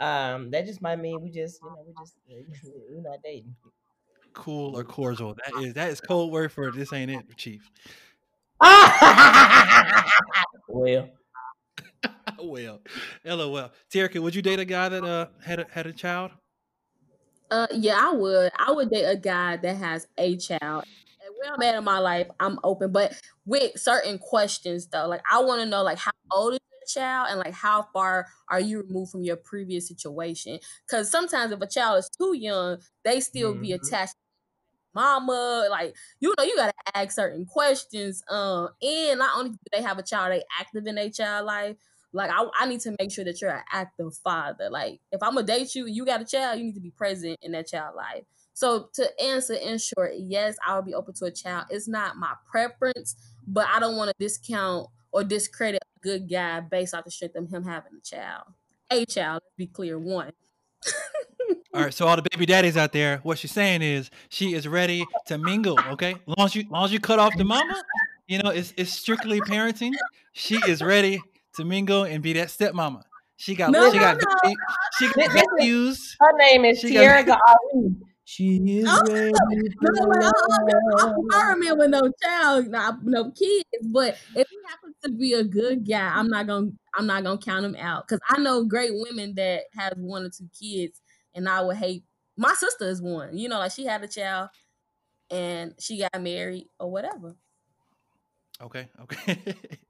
[0.00, 2.14] Um, that just might mean we just you know we just
[2.90, 3.54] we're not dating.
[4.32, 5.34] Cool or cordial.
[5.34, 7.70] That is that is code word for this ain't it, Chief.
[10.68, 11.08] well.
[12.42, 12.80] well,
[13.24, 13.70] lol.
[13.92, 16.30] Terica, would you date a guy that uh had a, had a child?
[17.50, 18.52] Uh, yeah, I would.
[18.58, 20.84] I would date a guy that has a child.
[21.22, 23.12] And where I'm at in my life, I'm open, but
[23.44, 25.08] with certain questions though.
[25.08, 28.26] Like I want to know like how old is your child and like how far
[28.48, 30.58] are you removed from your previous situation?
[30.86, 33.62] Because sometimes if a child is too young, they still mm-hmm.
[33.62, 34.14] be attached
[34.92, 39.80] mama like you know you gotta ask certain questions um and not only do they
[39.80, 41.76] have a child they active in their child life
[42.12, 44.68] like I, I need to make sure that you're an active father.
[44.70, 47.38] Like if I'm gonna date you, you got a child, you need to be present
[47.42, 48.24] in that child life.
[48.52, 51.66] So to answer in short, yes, I would be open to a child.
[51.70, 56.60] It's not my preference, but I don't want to discount or discredit a good guy
[56.60, 58.44] based off the strength of him having a child.
[58.90, 60.32] A child, be clear, one.
[61.74, 64.66] all right, so all the baby daddies out there, what she's saying is she is
[64.66, 65.78] ready to mingle.
[65.92, 67.82] Okay, long as you, long as you cut off the mama,
[68.26, 69.92] you know it's it's strictly parenting.
[70.32, 71.22] She is ready
[71.56, 73.02] to mingle and be that stepmama.
[73.36, 74.54] She got no, she got no.
[74.98, 76.16] she got values.
[76.20, 77.96] Her name is Tierra Ali.
[78.30, 79.32] She is oh, ready.
[79.80, 80.30] No,
[80.98, 83.64] I'm fireman with no child, no, no kids.
[83.92, 87.38] But if he happens to be a good guy, I'm not gonna I'm not gonna
[87.38, 91.00] count him out because I know great women that have one or two kids,
[91.34, 92.04] and I would hate.
[92.36, 93.36] My sister is one.
[93.36, 94.50] You know, like she had a child,
[95.30, 97.34] and she got married or whatever.
[98.62, 99.38] Okay, okay.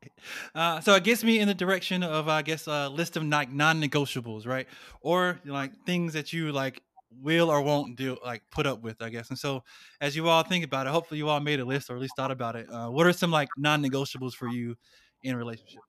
[0.55, 3.51] uh, so it gets me in the direction of, I guess, a list of like
[3.51, 4.69] non-negotiables, right?
[5.01, 6.81] Or like things that you like
[7.21, 9.29] will or won't do, like put up with, I guess.
[9.31, 9.65] And so,
[10.01, 12.15] as you all think about it, hopefully you all made a list or at least
[12.17, 12.69] thought about it.
[12.71, 14.77] Uh, what are some like non-negotiables for you
[15.23, 15.83] in a relationship?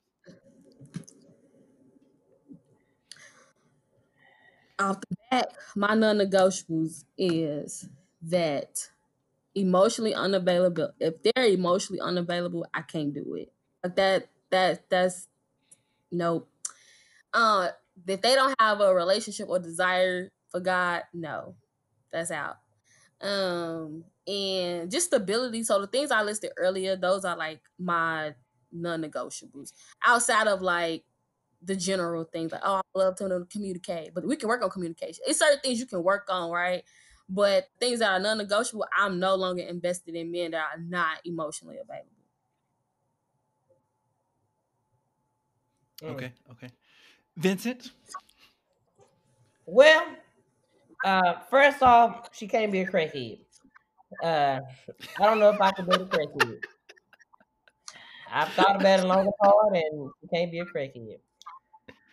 [4.80, 7.88] Off the bat, my non-negotiables is
[8.24, 8.90] that
[9.56, 10.92] emotionally unavailable.
[11.00, 13.52] If they're emotionally unavailable, I can't do it.
[13.84, 15.28] Like that that that's
[16.12, 16.48] no.
[17.34, 17.70] Uh
[18.08, 21.56] if they don't have a relationship or desire for God, no.
[22.12, 22.58] That's out.
[23.22, 25.64] Um and just stability.
[25.64, 28.36] So the things I listed earlier, those are like my
[28.72, 29.74] non-negotiables.
[30.06, 31.04] Outside of like
[31.62, 35.24] the general things like, oh, I love to communicate, but we can work on communication.
[35.28, 36.84] It's certain things you can work on, right?
[37.34, 41.78] But things that are non-negotiable, I'm no longer invested in men that are not emotionally
[41.78, 42.10] available.
[46.04, 46.10] Mm.
[46.10, 46.68] Okay, okay.
[47.38, 47.92] Vincent?
[49.66, 50.06] Well,
[51.06, 53.40] uh, first off, she can't be a crackhead.
[54.22, 54.60] Uh,
[55.18, 56.58] I don't know if I can be a crackhead.
[58.30, 61.20] I've thought about it long and hard, and she can't be a crackhead.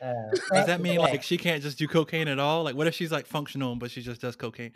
[0.00, 0.12] Uh,
[0.52, 2.62] does that mean like she can't just do cocaine at all?
[2.62, 4.72] Like, what if she's like functional but she just does cocaine?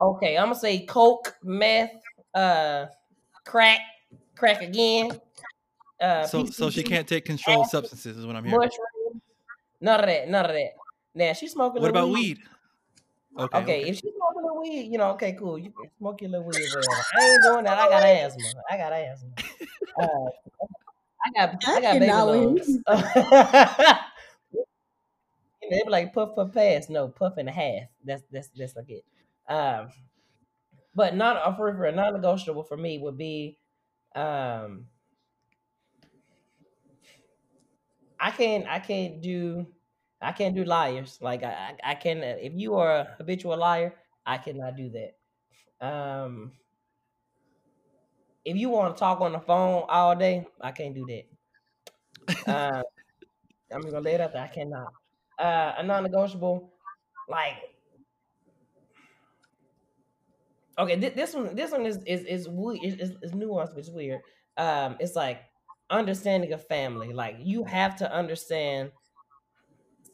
[0.00, 1.92] Okay, I'm gonna say coke, meth,
[2.34, 2.86] uh,
[3.44, 3.80] crack,
[4.34, 5.10] crack again.
[6.00, 8.58] Uh, so, so she can't take controlled substances, is what I'm hearing.
[8.60, 9.20] Mushroom,
[9.80, 10.70] none of that, none of that.
[11.14, 11.82] Now she's smoking.
[11.82, 12.38] What about weed?
[12.38, 12.38] weed?
[13.38, 15.58] Okay, okay, if she's smoking a weed, you know, okay, cool.
[15.58, 16.56] You can smoke your little weed.
[16.56, 17.78] I ain't doing that.
[17.78, 18.42] I got asthma.
[18.70, 19.30] I got asthma.
[19.98, 20.30] Uh,
[21.24, 22.78] I got I got baby lungs.
[25.70, 26.88] they be like puff puff pass.
[26.88, 27.88] No, puff and a half.
[28.04, 29.04] That's that's that's like it.
[29.50, 29.90] Um,
[30.94, 33.58] but not a for, for non-negotiable for me would be
[34.14, 34.88] um
[38.18, 39.66] I can't I can't do
[40.20, 41.20] I can't do liars.
[41.20, 45.16] Like I I can if you are a habitual liar, I cannot do that.
[45.86, 46.52] Um
[48.44, 51.24] if you want to talk on the phone all day, I can't do that.
[52.46, 52.82] uh,
[53.72, 54.42] I'm gonna lay it out there.
[54.42, 54.94] I cannot.
[55.38, 56.74] Uh, a non-negotiable,
[57.28, 57.69] like
[60.80, 64.20] okay, th- this one, this one is is is is, is nuanced, which is weird.
[64.56, 65.42] Um, it's like
[65.90, 67.12] understanding of family.
[67.12, 68.92] Like you have to understand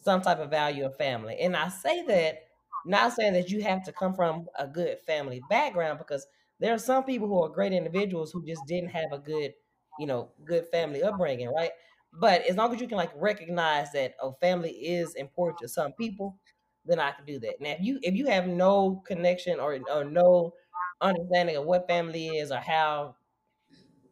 [0.03, 2.43] some type of value of family, and I say that
[2.85, 6.27] not saying that you have to come from a good family background because
[6.61, 9.53] there are some people who are great individuals who just didn't have a good,
[9.97, 11.73] you know, good family upbringing, right?
[12.12, 15.93] But as long as you can like recognize that oh, family is important to some
[15.95, 16.39] people,
[16.87, 17.61] then I can do that.
[17.61, 20.55] Now, if you if you have no connection or or no
[21.01, 23.16] understanding of what family is or how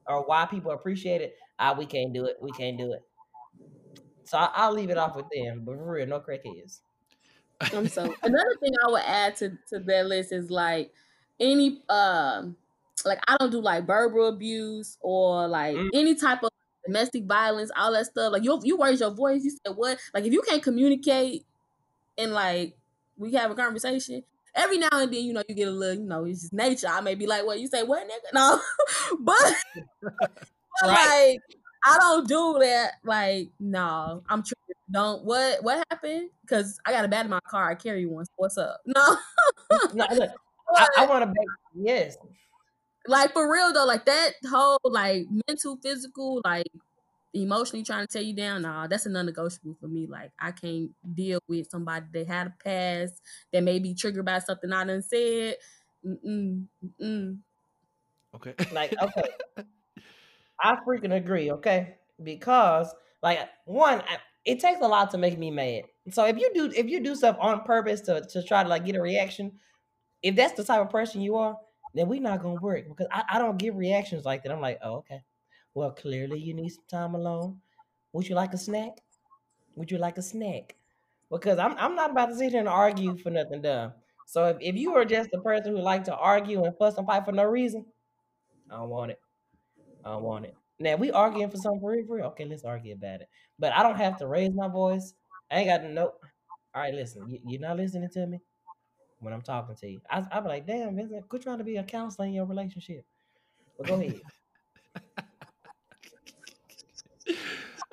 [0.06, 2.36] or why people appreciate it, ah, we can't do it.
[2.40, 3.02] We can't do it.
[4.24, 5.62] So I, will leave it off with them.
[5.64, 6.80] But for real, no crackheads.
[7.74, 10.92] Um, so another thing I would add to to that list is like
[11.40, 12.56] any um
[13.04, 15.88] like I don't do like verbal abuse or like mm.
[15.94, 16.50] any type of
[16.84, 18.32] domestic violence, all that stuff.
[18.32, 19.98] Like you you raise your voice, you said what?
[20.12, 21.44] Like if you can't communicate
[22.18, 22.76] and like
[23.16, 24.22] we have a conversation,
[24.54, 26.88] every now and then, you know, you get a little, you know, it's just nature.
[26.88, 28.32] I may be like, what you say, what nigga?
[28.32, 28.60] No.
[29.20, 29.36] but,
[30.02, 30.30] but
[30.82, 31.38] right.
[31.38, 31.40] like
[31.84, 32.94] I don't do that.
[33.04, 34.54] Like, no, I'm true.
[34.90, 36.30] Don't what what happened?
[36.42, 37.70] Because I got a bat in my car.
[37.70, 38.24] I carry one.
[38.26, 38.80] So what's up?
[38.86, 39.16] No.
[39.94, 40.30] no look,
[40.76, 41.44] I, I want to
[41.74, 42.16] yes.
[43.06, 46.66] Like for real though, like that whole like mental, physical, like
[47.34, 50.06] emotionally trying to tear you down, nah, that's a non-negotiable for me.
[50.06, 53.20] Like I can't deal with somebody that had a past
[53.52, 55.56] that may be triggered by something I done said.
[56.06, 57.38] Mm-mm, mm-mm.
[58.34, 58.54] Okay.
[58.72, 59.28] Like okay,
[60.60, 61.50] I freaking agree.
[61.52, 65.84] Okay, because like one, I, it takes a lot to make me mad.
[66.10, 68.84] So if you do if you do stuff on purpose to to try to like
[68.84, 69.52] get a reaction,
[70.22, 71.56] if that's the type of person you are,
[71.94, 74.52] then we're not gonna work because I, I don't give reactions like that.
[74.52, 75.22] I'm like, oh, okay.
[75.74, 77.60] Well, clearly you need some time alone.
[78.12, 78.98] Would you like a snack?
[79.76, 80.76] Would you like a snack?
[81.30, 83.92] Because I'm I'm not about to sit here and argue for nothing dumb.
[84.26, 87.06] So if, if you are just a person who like to argue and fuss and
[87.06, 87.84] fight for no reason,
[88.70, 89.20] I don't want it.
[90.04, 90.54] I don't want it.
[90.78, 93.28] Now we arguing for something for real, Okay, let's argue about it.
[93.58, 95.14] But I don't have to raise my voice.
[95.50, 95.90] I ain't got no.
[95.90, 96.12] know.
[96.74, 97.28] All right, listen.
[97.28, 98.40] You, you're not listening to me
[99.20, 100.00] when I'm talking to you.
[100.10, 103.04] I I be like, damn, Vincent, quit trying to be a counselor in your relationship.
[103.78, 104.20] But go ahead.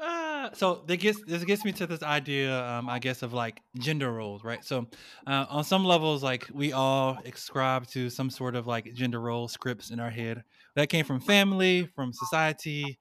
[0.02, 3.62] Uh, so that gets this gets me to this idea, um, I guess, of like
[3.78, 4.66] gender roles, right?
[4.66, 4.88] So,
[5.28, 9.48] uh, on some levels, like we all ascribe to some sort of like gender role
[9.48, 10.44] scripts in our head.
[10.76, 12.98] That came from family, from society,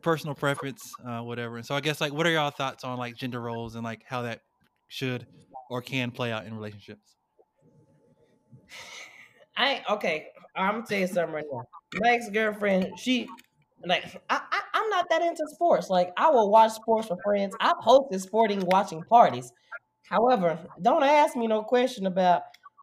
[0.00, 1.56] personal preference, uh, whatever.
[1.56, 4.04] And so, I guess, like, what are y'all thoughts on like gender roles and like
[4.06, 4.42] how that
[4.86, 5.26] should
[5.68, 7.16] or can play out in relationships?
[9.56, 10.28] I okay.
[10.54, 11.64] I'm gonna tell you something right now.
[11.94, 13.28] My ex girlfriend, she
[13.86, 15.90] like I, I I'm not that into sports.
[15.90, 17.54] Like I will watch sports for friends.
[17.60, 19.52] I've hosted sporting watching parties.
[20.04, 22.42] However, don't ask me no question about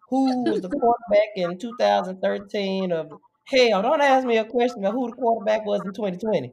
[0.10, 3.12] who was the quarterback in 2013 of
[3.46, 3.82] hell.
[3.82, 6.52] Don't ask me a question about who the quarterback was in 2020.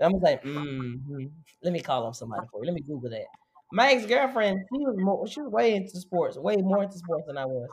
[0.00, 1.26] I'm like, mm-hmm.
[1.62, 2.66] let me call up somebody for you.
[2.66, 3.24] Let me Google that.
[3.72, 7.24] My ex girlfriend, she was more, she was way into sports, way more into sports
[7.26, 7.68] than I was.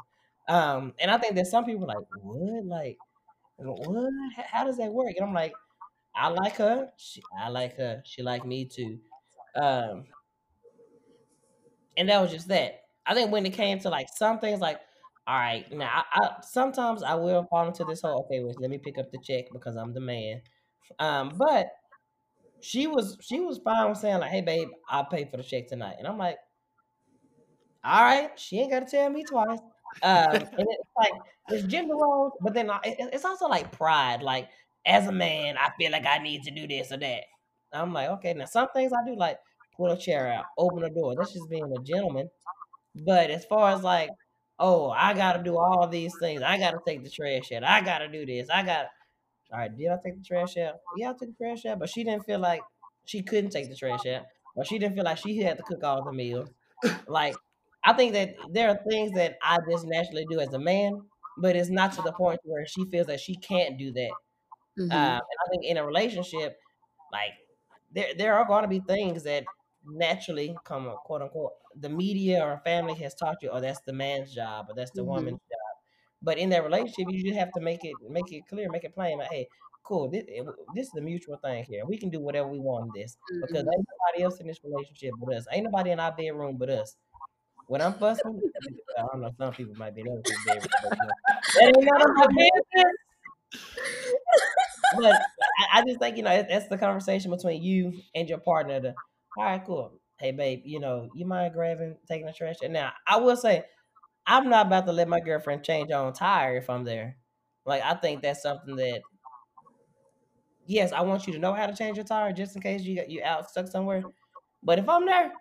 [0.50, 2.98] Um, and I think that some people like, what, like,
[3.58, 4.12] what?
[4.36, 5.14] How does that work?
[5.18, 5.54] And I'm like,
[6.16, 6.90] I like her.
[6.98, 8.02] She, I like her.
[8.06, 9.00] She like me too.
[9.56, 10.06] Um,
[11.98, 12.82] and that was just that.
[13.06, 14.80] I think when it came to like some things, like
[15.26, 18.70] all right, now I, I sometimes I will fall into this whole okay, well, let
[18.70, 20.42] me pick up the check because I'm the man.
[21.00, 21.68] Um, but
[22.60, 25.68] she was she was fine with saying like, hey babe, I'll pay for the check
[25.68, 26.38] tonight, and I'm like,
[27.84, 29.60] all right, she ain't got to tell me twice.
[30.02, 31.14] Um, and it's like
[31.48, 34.24] there's gender roles, but then it's also like pride.
[34.24, 34.50] Like
[34.86, 37.24] as a man, I feel like I need to do this or that.
[37.72, 39.40] I'm like, okay, now some things I do like
[39.76, 41.16] pull a chair out, open a door.
[41.16, 42.30] That's just being a gentleman.
[42.96, 44.10] But as far as like,
[44.60, 46.42] oh, I gotta do all these things.
[46.42, 47.64] I gotta take the trash out.
[47.64, 48.50] I gotta do this.
[48.50, 48.88] I got
[49.52, 50.76] all right, did I take the trash out?
[50.98, 52.62] Yeah, I took the trash out, but she didn't feel like
[53.06, 54.24] she couldn't take the trash out.
[54.56, 56.50] Or she didn't feel like she had to cook all the meals.
[57.08, 57.36] Like
[57.84, 61.02] I think that there are things that I just naturally do as a man,
[61.38, 64.12] but it's not to the point where she feels that she can't do that.
[64.80, 64.92] Mm-hmm.
[64.92, 66.58] Uh, and I think in a relationship,
[67.12, 67.32] like
[67.92, 69.44] there there are going to be things that
[69.86, 73.94] naturally come up, quote unquote the media or family has taught you, oh, that's the
[73.94, 75.12] man's job or that's the mm-hmm.
[75.12, 75.60] woman's job.
[76.22, 78.94] But in that relationship, you just have to make it make it clear, make it
[78.94, 79.18] plain.
[79.18, 79.48] Like, hey,
[79.84, 80.24] cool, this,
[80.74, 81.86] this is a mutual thing here.
[81.86, 83.70] We can do whatever we want in this because mm-hmm.
[83.70, 85.46] ain't nobody else in this relationship but us.
[85.52, 86.96] Ain't nobody in our bedroom but us.
[87.68, 88.42] When I'm fussing,
[88.98, 89.32] I don't know.
[89.38, 90.68] Some people might be in other people's bedroom.
[91.56, 92.96] that ain't none of my business.
[94.98, 95.22] But
[95.60, 98.80] I, I, just think you know that's the conversation between you and your partner.
[98.80, 98.96] To,
[99.38, 100.00] all right, cool.
[100.20, 102.58] Hey, babe, you know, you mind grabbing, taking the trash?
[102.64, 103.66] And now I will say,
[104.26, 107.18] I'm not about to let my girlfriend change own tire if I'm there.
[107.66, 109.02] Like I think that's something that
[110.66, 113.04] yes, I want you to know how to change your tire just in case you
[113.08, 114.04] you out stuck somewhere.
[114.62, 115.32] But if I'm there,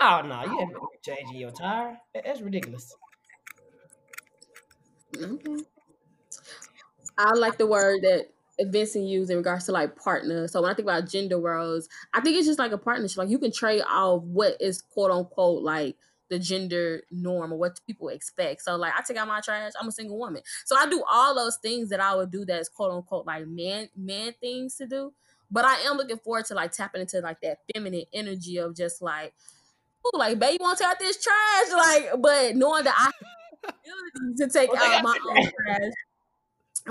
[0.00, 0.72] oh no, you ain't
[1.04, 1.98] changing your tire.
[2.14, 2.94] That's ridiculous.
[5.14, 5.58] Mm-hmm.
[7.16, 8.28] I like the word that
[8.60, 10.48] Vincent used in regards to like partner.
[10.48, 13.18] So when I think about gender roles, I think it's just like a partnership.
[13.18, 15.96] Like you can trade off what is quote unquote like
[16.28, 18.62] the gender norm or what people expect.
[18.62, 20.42] So like I take out my trash, I'm a single woman.
[20.64, 23.88] So I do all those things that I would do that's quote unquote like man
[23.96, 25.12] man things to do.
[25.50, 29.00] But I am looking forward to like tapping into like that feminine energy of just
[29.00, 29.32] like,
[30.04, 33.72] oh, like baby, want to take out this trash, like, but knowing that I
[34.36, 35.92] to take out my own trash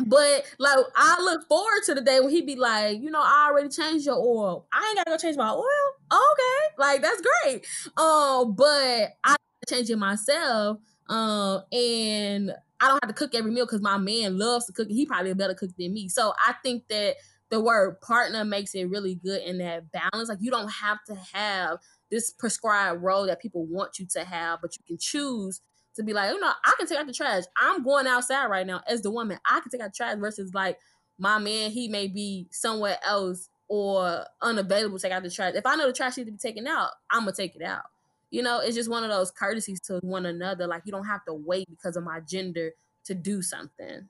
[0.05, 3.49] but like I look forward to the day when he be like, you know, I
[3.49, 4.67] already changed your oil.
[4.71, 5.63] I ain't gotta go change my oil.
[6.11, 7.65] Okay, like that's great.
[7.97, 9.35] Um, but I
[9.67, 10.77] change it myself.
[11.09, 14.87] Um, and I don't have to cook every meal because my man loves to cook.
[14.89, 16.09] He probably a better cook than me.
[16.09, 17.15] So I think that
[17.49, 20.29] the word partner makes it really good in that balance.
[20.29, 21.79] Like you don't have to have
[22.11, 25.61] this prescribed role that people want you to have, but you can choose
[25.97, 27.43] to be like, you know, I can take out the trash.
[27.57, 29.39] I'm going outside right now as the woman.
[29.45, 30.79] I can take out the trash versus like
[31.19, 35.53] my man, he may be somewhere else or unavailable to take out the trash.
[35.55, 37.83] If I know the trash needs to be taken out, I'm gonna take it out.
[38.29, 40.67] You know, it's just one of those courtesies to one another.
[40.67, 42.73] Like you don't have to wait because of my gender
[43.05, 44.07] to do something.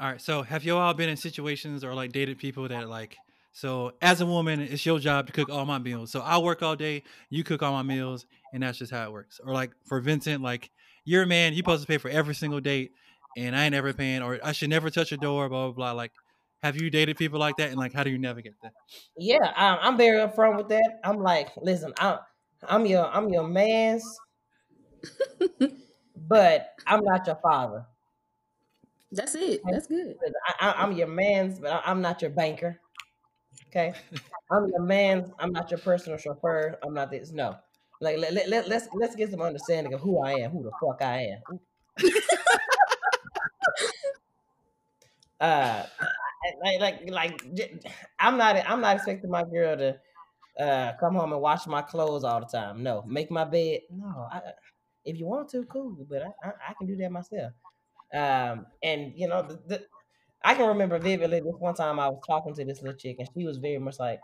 [0.00, 0.20] All right.
[0.20, 3.16] So have you all been in situations or like dated people that like
[3.52, 6.10] so as a woman, it's your job to cook all my meals.
[6.10, 9.12] So I work all day, you cook all my meals, and that's just how it
[9.12, 9.40] works.
[9.44, 10.70] Or like for Vincent, like
[11.04, 12.92] you're a man, you're supposed to pay for every single date,
[13.36, 15.92] and I ain't ever paying, or I should never touch a door, blah blah blah.
[15.92, 16.12] Like,
[16.62, 18.72] have you dated people like that, and like how do you navigate that?
[19.18, 21.00] Yeah, um, I'm very upfront with that.
[21.02, 22.18] I'm like, listen, I'm
[22.62, 24.04] I'm your I'm your man's,
[26.16, 27.84] but I'm not your father.
[29.10, 29.60] That's it.
[29.68, 30.16] That's good.
[30.60, 32.80] I, am your man's, but I'm not your banker.
[33.68, 33.94] Okay,
[34.50, 35.32] I'm your man.
[35.40, 36.78] I'm not your personal chauffeur.
[36.84, 37.32] I'm not this.
[37.32, 37.56] No,
[38.00, 40.72] like let, let, let, let's let's get some understanding of who I am, who the
[40.72, 41.42] fuck I am.
[45.40, 45.86] uh,
[46.62, 47.40] like like like
[48.18, 50.00] I'm not I'm not expecting my girl to
[50.62, 52.82] uh come home and wash my clothes all the time.
[52.82, 53.82] No, make my bed.
[53.90, 54.52] No, I,
[55.04, 57.52] if you want to, cool, but I, I, I can do that myself.
[58.14, 59.86] Um, and you know the, the
[60.42, 63.28] I can remember vividly this one time I was talking to this little chick and
[63.36, 64.22] she was very much like,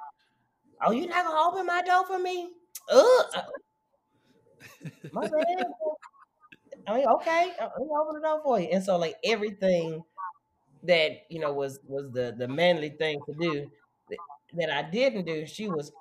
[0.85, 2.53] "Oh, you not gonna open my door for me?"
[2.91, 3.27] Ugh.
[5.13, 5.67] my bad.
[6.87, 8.69] I mean, okay, I'm open the door for you.
[8.73, 10.03] And so, like everything
[10.85, 13.71] that you know was was the the manly thing to do
[14.11, 14.19] that,
[14.55, 15.93] that I didn't do, she was,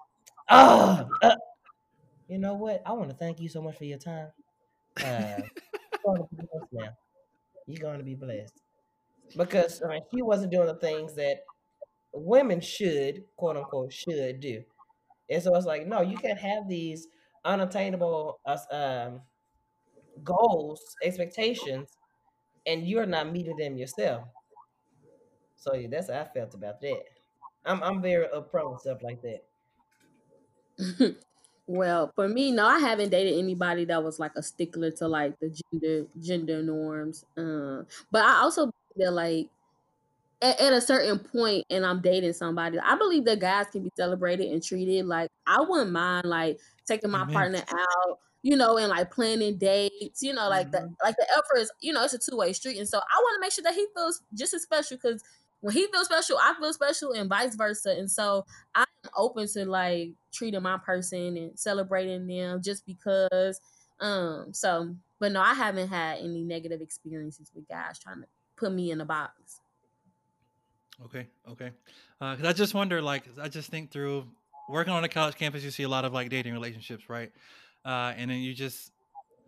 [0.50, 1.36] oh, uh,
[2.28, 2.82] you know what?
[2.86, 4.30] I want to thank you so much for your time.
[5.04, 5.42] Uh,
[6.72, 6.90] now.
[7.68, 8.62] You're going to be blessed
[9.38, 11.44] because I mean, she wasn't doing the things that
[12.14, 14.64] women should, quote unquote, should do.
[15.30, 17.08] And so it's like, no, you can't have these
[17.46, 19.22] unattainable uh, um,
[20.24, 21.98] goals, expectations,
[22.66, 24.30] and you're not meeting them yourself.
[25.58, 27.04] So yeah, that's how I felt about that.
[27.66, 29.46] I'm I'm very upfront with stuff like that.
[31.68, 35.40] well, for me, no, I haven't dated anybody that was like a stickler to like
[35.40, 37.26] the gender gender norms.
[37.38, 39.50] Uh, but I also feel like
[40.42, 43.92] at, at, a certain point and I'm dating somebody, I believe that guys can be
[43.96, 45.06] celebrated and treated.
[45.06, 47.34] Like I wouldn't mind like taking my Amen.
[47.34, 50.88] partner out, you know, and like planning dates, you know, like mm-hmm.
[50.88, 52.78] the like the effort is, you know, it's a two way street.
[52.78, 55.22] And so I want to make sure that he feels just as special because
[55.62, 57.92] when he feels special, I feel special and vice versa.
[57.92, 58.86] And so I'm
[59.16, 63.60] open to like treating my person and celebrating them just because.
[64.00, 68.72] Um, so but no, I haven't had any negative experiences with guys trying to put
[68.72, 69.60] me in a box.
[71.06, 71.72] Okay, okay.
[72.20, 74.26] Because uh, I just wonder, like, I just think through
[74.70, 77.32] working on a college campus, you see a lot of like dating relationships, right?
[77.86, 78.91] Uh, and then you just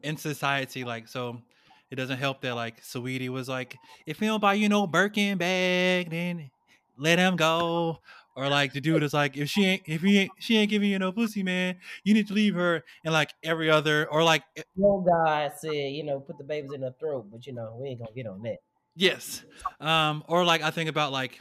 [0.04, 1.41] in society, like, so
[1.89, 5.38] it doesn't help that like Saweetie was like, if he don't buy you no Birkin
[5.38, 6.49] bag, then
[6.97, 7.99] let him go.
[8.34, 10.89] Or like the dude is like, if she ain't, if he ain't, she ain't giving
[10.89, 11.76] you no pussy, man,
[12.06, 12.82] you need to leave her.
[13.04, 14.43] And like every other, or like,
[14.78, 17.89] no guy said, you know, put the babies in the throat, but you know, we
[17.89, 18.60] ain't gonna get on that.
[19.02, 19.43] Yes.
[19.80, 21.39] Um, or like I think about like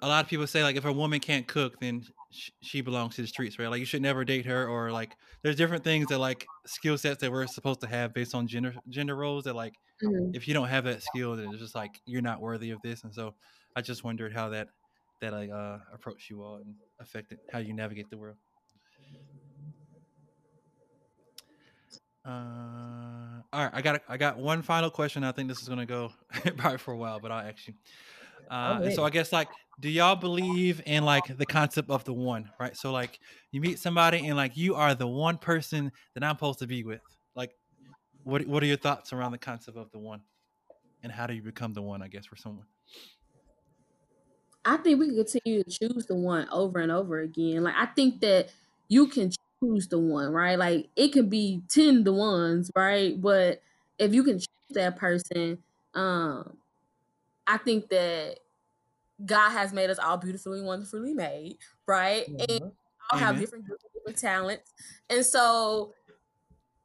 [0.00, 3.16] a lot of people say like if a woman can't cook, then sh- she belongs
[3.16, 3.68] to the streets, right?
[3.68, 7.20] Like you should never date her, or like there's different things that like skill sets
[7.20, 9.44] that we're supposed to have based on gender gender roles.
[9.44, 10.34] That like mm-hmm.
[10.34, 13.04] if you don't have that skill, then it's just like you're not worthy of this.
[13.04, 13.34] And so
[13.76, 14.68] I just wondered how that
[15.20, 18.36] that like uh approached you all and affected how you navigate the world.
[22.24, 25.24] Uh, all right, I got I got one final question.
[25.24, 26.12] I think this is gonna go
[26.56, 27.74] probably for a while, but I'll ask you.
[28.50, 29.48] Uh, so I guess like,
[29.78, 32.76] do y'all believe in like the concept of the one, right?
[32.76, 33.18] So like,
[33.52, 36.84] you meet somebody and like you are the one person that I'm supposed to be
[36.84, 37.00] with.
[37.34, 37.52] Like,
[38.24, 40.22] what what are your thoughts around the concept of the one,
[41.02, 42.02] and how do you become the one?
[42.02, 42.66] I guess for someone.
[44.64, 47.64] I think we can continue to choose the one over and over again.
[47.64, 48.50] Like I think that
[48.88, 49.30] you can
[49.60, 50.58] choose the one, right?
[50.58, 53.20] Like it could be 10 the ones, right?
[53.20, 53.62] But
[53.98, 55.58] if you can choose that person,
[55.94, 56.56] um,
[57.46, 58.36] I think that
[59.24, 62.26] God has made us all beautifully, wonderfully made, right?
[62.26, 62.62] Mm-hmm.
[62.62, 62.72] And
[63.10, 64.72] all have different, different talents.
[65.08, 65.92] And so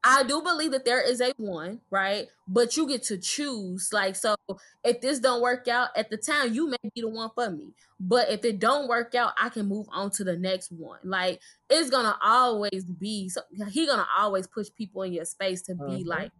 [0.07, 2.27] I do believe that there is a one, right?
[2.47, 3.89] But you get to choose.
[3.91, 4.35] Like, so
[4.83, 7.73] if this don't work out at the time, you may be the one for me.
[7.99, 10.99] But if it don't work out, I can move on to the next one.
[11.03, 11.41] Like,
[11.71, 13.41] it's gonna always be so
[13.71, 16.07] he gonna always push people in your space to be mm-hmm.
[16.09, 16.31] like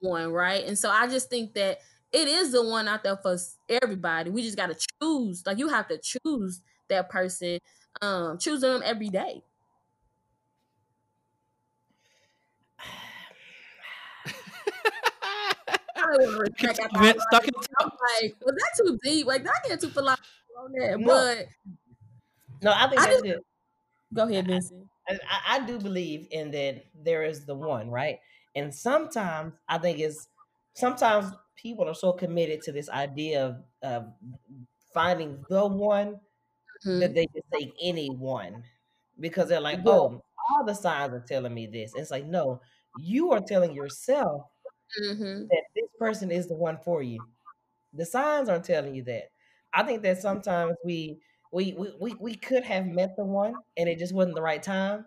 [0.00, 0.64] one, right?
[0.66, 1.78] And so I just think that
[2.12, 3.36] it is the one out there for
[3.68, 4.30] everybody.
[4.30, 5.44] We just gotta choose.
[5.46, 7.60] Like you have to choose that person.
[8.02, 9.44] Um, choose them every day.
[12.78, 12.84] I want
[14.26, 14.75] to respect after Man,
[17.30, 19.26] stuck in like, was that too deep?
[19.26, 20.26] Like, that get too philosophical
[20.58, 21.00] on that.
[21.00, 21.06] No.
[21.06, 21.46] But
[22.62, 23.40] no, I think I that's just, good.
[24.14, 24.86] Go ahead, Vincent.
[25.08, 28.18] I, I, I do believe in that there is the one, right?
[28.54, 30.28] And sometimes I think it's
[30.74, 34.06] sometimes people are so committed to this idea of, of
[34.94, 36.20] finding the one
[36.86, 37.00] mm-hmm.
[37.00, 38.62] that they just take any one
[39.18, 41.92] because they're like, oh, all the signs are telling me this.
[41.94, 42.60] It's like, no,
[42.98, 44.42] you are telling yourself
[45.02, 45.46] mm-hmm.
[45.48, 47.18] that this person is the one for you.
[47.94, 49.30] The signs aren't telling you that.
[49.72, 51.18] I think that sometimes we
[51.52, 54.62] we we we, we could have met the one and it just wasn't the right
[54.62, 55.04] time.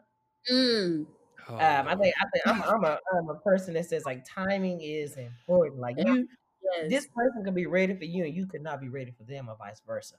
[0.49, 1.05] Mm.
[1.49, 1.55] Oh.
[1.55, 4.81] Um, I think I think I'm, I'm a I'm a person that says like timing
[4.81, 5.79] is important.
[5.79, 6.27] Like you,
[6.63, 6.89] yes.
[6.89, 9.49] this person could be ready for you, and you could not be ready for them,
[9.49, 10.15] or vice versa.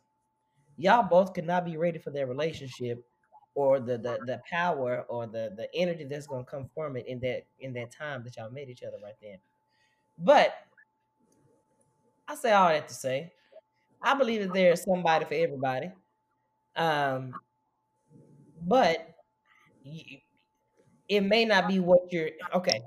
[0.76, 3.04] Y'all both could not be ready for their relationship,
[3.54, 7.06] or the the, the power or the the energy that's going to come from it
[7.06, 9.38] in that in that time that y'all met each other right then.
[10.20, 10.54] But
[12.28, 13.32] I say all that to say,
[14.02, 15.90] I believe that there is somebody for everybody.
[16.76, 17.34] Um,
[18.62, 19.14] but
[21.08, 22.82] it may not be what you're okay.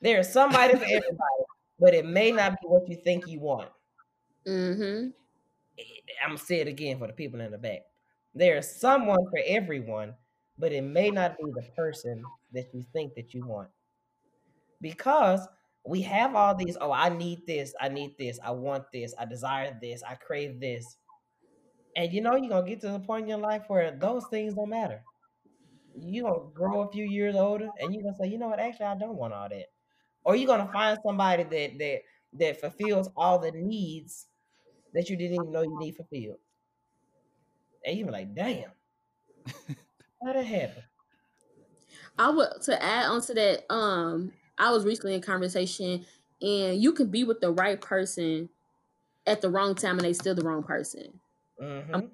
[0.00, 1.44] There is somebody for everybody,
[1.78, 3.68] but it may not be what you think you want.
[4.46, 5.08] Mm-hmm.
[6.22, 7.80] I'm gonna say it again for the people in the back.
[8.34, 10.14] There is someone for everyone,
[10.58, 12.22] but it may not be the person
[12.52, 13.68] that you think that you want.
[14.80, 15.46] Because
[15.84, 19.24] we have all these, oh, I need this, I need this, I want this, I
[19.24, 20.96] desire this, I crave this.
[21.96, 24.54] And you know, you're gonna get to the point in your life where those things
[24.54, 25.02] don't matter
[25.98, 28.86] you're gonna grow a few years older and you're gonna say, you know what, actually
[28.86, 29.66] I don't want all that.
[30.24, 32.00] Or you're gonna find somebody that that
[32.34, 34.26] that fulfills all the needs
[34.94, 36.38] that you didn't even know you need fulfilled.
[37.84, 38.70] And you be like, damn,
[39.46, 40.82] how that happen?
[42.18, 46.04] I would to add on to that, um, I was recently in conversation
[46.42, 48.50] and you can be with the right person
[49.26, 51.20] at the wrong time and they still the wrong person.
[51.60, 52.06] Mm-hmm.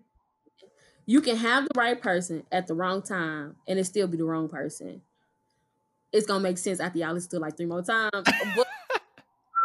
[1.06, 4.24] You can have the right person at the wrong time and it still be the
[4.24, 5.02] wrong person.
[6.12, 8.12] It's gonna make sense after y'all listen to like three more times.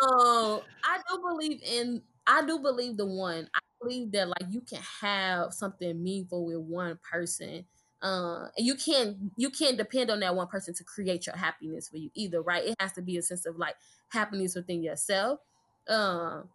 [0.02, 3.48] But um, I do believe in I do believe the one.
[3.54, 7.66] I believe that like you can have something meaningful with one person.
[8.02, 11.88] Uh, and you can't you can't depend on that one person to create your happiness
[11.90, 12.66] for you either, right?
[12.66, 13.76] It has to be a sense of like
[14.10, 15.40] happiness within yourself.
[15.88, 16.50] Um,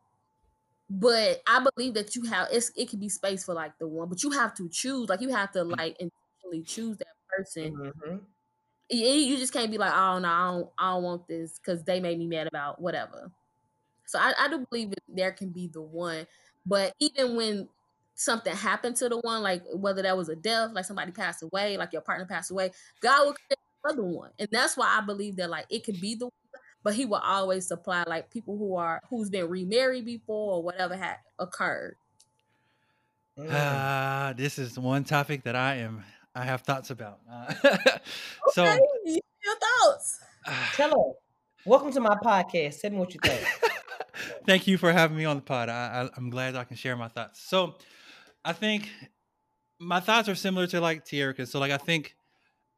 [0.89, 4.09] but I believe that you have it's it can be space for like the one,
[4.09, 5.09] but you have to choose.
[5.09, 7.73] Like you have to like intentionally choose that person.
[7.73, 8.27] Mhm.
[8.91, 11.83] You, you just can't be like, oh no, I don't, I don't want this because
[11.85, 13.33] they made me mad about whatever.
[14.07, 16.27] So I, I do believe that there can be the one,
[16.67, 17.69] but even when
[18.17, 21.77] something happened to the one, like whether that was a death, like somebody passed away,
[21.77, 25.37] like your partner passed away, God will create another one, and that's why I believe
[25.37, 26.33] that like it could be the one,
[26.83, 30.97] but He will always supply like people who are who's been remarried before or whatever
[30.97, 31.97] had occurred.
[33.51, 36.03] Ah, this is one topic that I am
[36.35, 37.21] I have thoughts about.
[37.31, 37.53] Uh,
[38.53, 40.21] so Okay, you- your thoughts.
[40.75, 41.13] Tell her.
[41.65, 42.81] Welcome to my podcast.
[42.81, 43.41] Tell me what you think.
[44.47, 45.69] Thank you for having me on the pod.
[45.69, 47.41] I, I, I'm glad I can share my thoughts.
[47.43, 47.75] So,
[48.47, 48.89] I think
[49.81, 51.45] my thoughts are similar to like Tierra.
[51.47, 52.15] So, like, I think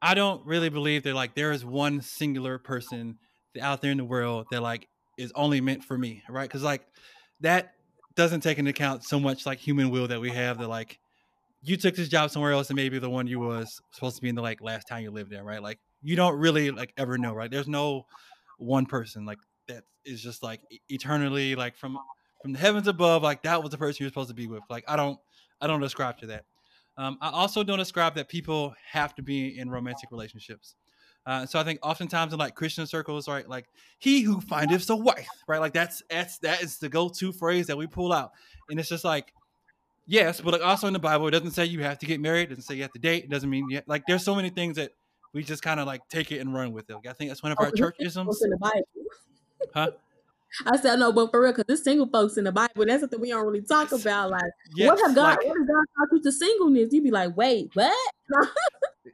[0.01, 3.19] I don't really believe that like there is one singular person
[3.61, 6.49] out there in the world that like is only meant for me, right?
[6.49, 6.85] Because like
[7.41, 7.73] that
[8.15, 10.99] doesn't take into account so much like human will that we have that like
[11.61, 14.29] you took this job somewhere else and maybe the one you was supposed to be
[14.29, 15.61] in the like last time you lived there, right?
[15.61, 17.51] Like you don't really like ever know, right?
[17.51, 18.05] There's no
[18.57, 21.99] one person like that is just like eternally like from
[22.41, 24.63] from the heavens above, like that was the person you're supposed to be with.
[24.69, 25.19] Like I don't
[25.61, 26.45] I don't ascribe to that.
[26.97, 30.75] Um, I also don't ascribe that people have to be in romantic relationships.
[31.25, 33.67] Uh, so I think oftentimes in like Christian circles, right, like
[33.99, 37.77] he who findeth a wife, right, like that's that's that is the go-to phrase that
[37.77, 38.31] we pull out,
[38.69, 39.33] and it's just like
[40.07, 42.43] yes, but like also in the Bible, it doesn't say you have to get married,
[42.43, 44.33] it doesn't say you have to date, it doesn't mean you have, like there's so
[44.33, 44.91] many things that
[45.33, 46.95] we just kind of like take it and run with it.
[46.95, 48.41] Like, I think that's one of Oh, our church isms.
[48.41, 48.87] in the Bible.
[49.73, 49.91] Huh?
[50.65, 52.85] I said no, but for real, because there's single folks in the Bible.
[52.87, 54.31] That's something we don't really talk about.
[54.31, 54.41] Like,
[54.75, 55.37] Yes, what have God?
[55.37, 56.89] like- what has God taught you to singleness?
[56.91, 57.93] You'd be like, wait, what?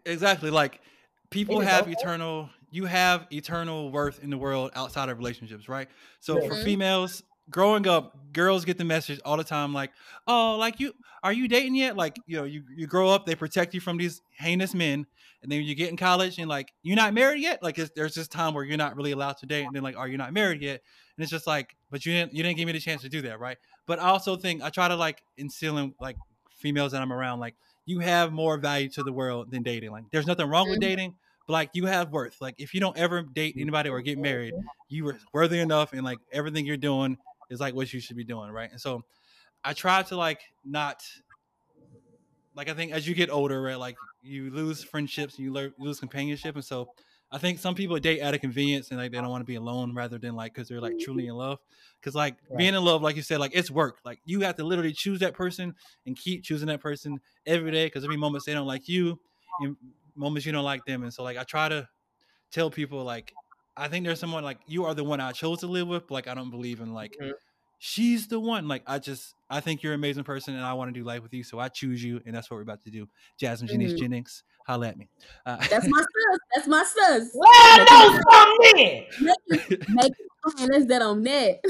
[0.06, 0.82] exactly like
[1.30, 1.92] people have okay.
[1.92, 5.88] eternal you have eternal worth in the world outside of relationships right
[6.20, 6.64] so for Mhm.
[6.64, 9.92] females growing up girls get the message all the time like
[10.28, 13.36] oh like you are you dating yet like you know you, you grow up they
[13.36, 15.06] protect you from these heinous men
[15.42, 18.16] and then you get in college and like you're not married yet like it's, there's
[18.16, 20.34] this time where you're not really allowed to date and then like are you not
[20.34, 20.82] married yet
[21.18, 23.22] and it's just like but you didn't you didn't give me the chance to do
[23.22, 26.18] that right but i also think i try to like instill in like
[26.52, 27.56] females that i'm around like
[27.86, 29.92] you have more value to the world than dating.
[29.92, 30.82] Like, there's nothing wrong with Mhm.
[30.82, 32.42] dating, but like, you have worth.
[32.42, 34.56] Like, if you don't ever date anybody or get married,
[34.88, 38.24] you are worthy enough, and like everything you're doing is like what you should be
[38.24, 38.72] doing, right?
[38.72, 39.04] And so,
[39.64, 41.04] I try to like not,
[42.54, 46.00] like, I think as you get older, right, like you lose friendships, you lear- lose
[46.00, 46.92] companionship, and so.
[47.36, 49.56] I think some people date out of convenience and like they don't want to be
[49.56, 51.60] alone rather than like because they're like truly in love.
[52.00, 52.56] Because like Right.
[52.56, 54.00] being in love, like you said, like it's work.
[54.06, 55.76] Like you have to literally choose that person
[56.06, 59.20] and keep choosing that person every day because there'll be moments they don't like you
[59.60, 59.76] and
[60.16, 61.04] moments you don't like them.
[61.04, 61.90] And so like I try to
[62.52, 63.38] tell people like
[63.78, 66.14] I think there's someone like you are the one I chose to live with, but
[66.16, 67.36] like I don't believe in like Mhm.
[67.78, 68.68] She's the one.
[68.68, 71.22] Like I just I think you're an amazing person and I want to do life
[71.24, 71.44] with you.
[71.44, 73.08] So I choose you and that's what we're about to do.
[73.38, 73.98] Jasmine Jennings Mhm.
[74.00, 75.10] Jennings, holla at me.
[75.46, 76.40] Uh, That's my sus.
[76.56, 77.30] That's my sus.
[77.34, 79.06] Well, I know something.
[79.90, 80.30] Make it
[80.68, 81.64] that's that on net.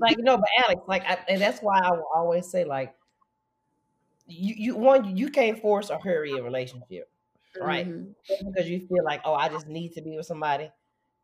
[0.00, 2.94] like you know, but Alex, like, I, and that's why I will always say, like,
[4.26, 7.10] you, you one, you can't force or hurry a relationship,
[7.60, 7.88] right?
[7.88, 8.14] Mhm.
[8.44, 10.70] Because you feel like, oh, I just need to be with somebody,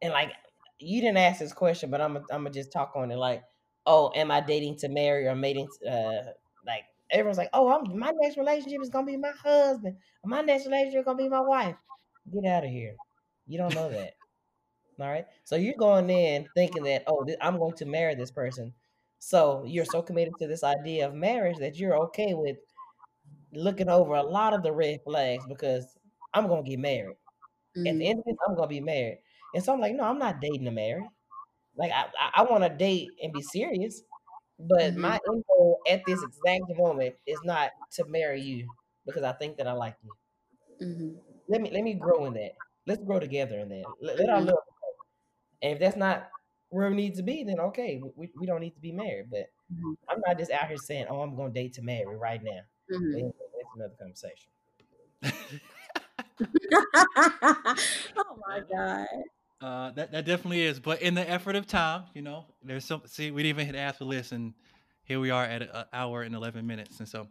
[0.02, 0.32] and like,
[0.78, 3.16] you didn't ask this question, but I'm, I'm gonna just talk on it.
[3.16, 3.42] Like,
[3.86, 5.70] oh, am I dating to marry or mating?
[5.80, 6.32] To, uh,
[6.66, 9.98] like, everyone's like, oh, I'm my next relationship is gonna be my husband.
[10.24, 11.76] My next relationship is gonna be my wife.
[12.32, 12.96] Get out of here.
[13.46, 14.14] You don't know that.
[15.00, 15.26] All right.
[15.44, 18.74] So you're going in thinking that, oh, th- I'm going to marry this person.
[19.18, 22.58] So you're so committed to this idea of marriage that you're okay with
[23.52, 25.96] looking over a lot of the red flags because
[26.34, 27.16] I'm going to get married.
[27.86, 27.98] At Mhm.
[27.98, 29.20] the end of this, I'm going to be married.
[29.54, 31.10] And so I'm like, no, I'm not dating to marry.
[31.76, 32.06] Like, I,
[32.36, 34.02] I, want to date and be serious.
[34.58, 35.00] But Mhm.
[35.00, 38.68] my end goal at this exact moment is not to marry you
[39.04, 40.12] because I think that I like you.
[40.80, 41.18] Mhm.
[41.48, 42.52] Let me let me grow in that.
[42.86, 43.86] Let's grow together in that.
[44.00, 44.46] Let, let our Mhm.
[44.46, 44.92] love grow.
[45.62, 46.30] And if that's not
[46.70, 49.30] where we need to be, then okay, we, we don't need to be married.
[49.30, 49.96] But Mhm.
[50.08, 52.60] I'm not just out here saying, "Oh, I'm going to date to marry right now."
[52.90, 53.14] Mhm.
[53.14, 54.50] anyway, that's another conversation.
[58.16, 59.06] oh my god.
[59.64, 60.78] Uh, that that definitely is.
[60.78, 63.00] But in the effort of time, you know, there's some.
[63.06, 64.52] See, we didn't even hit after list, and
[65.04, 66.98] here we are at an hour and eleven minutes.
[66.98, 67.28] And so,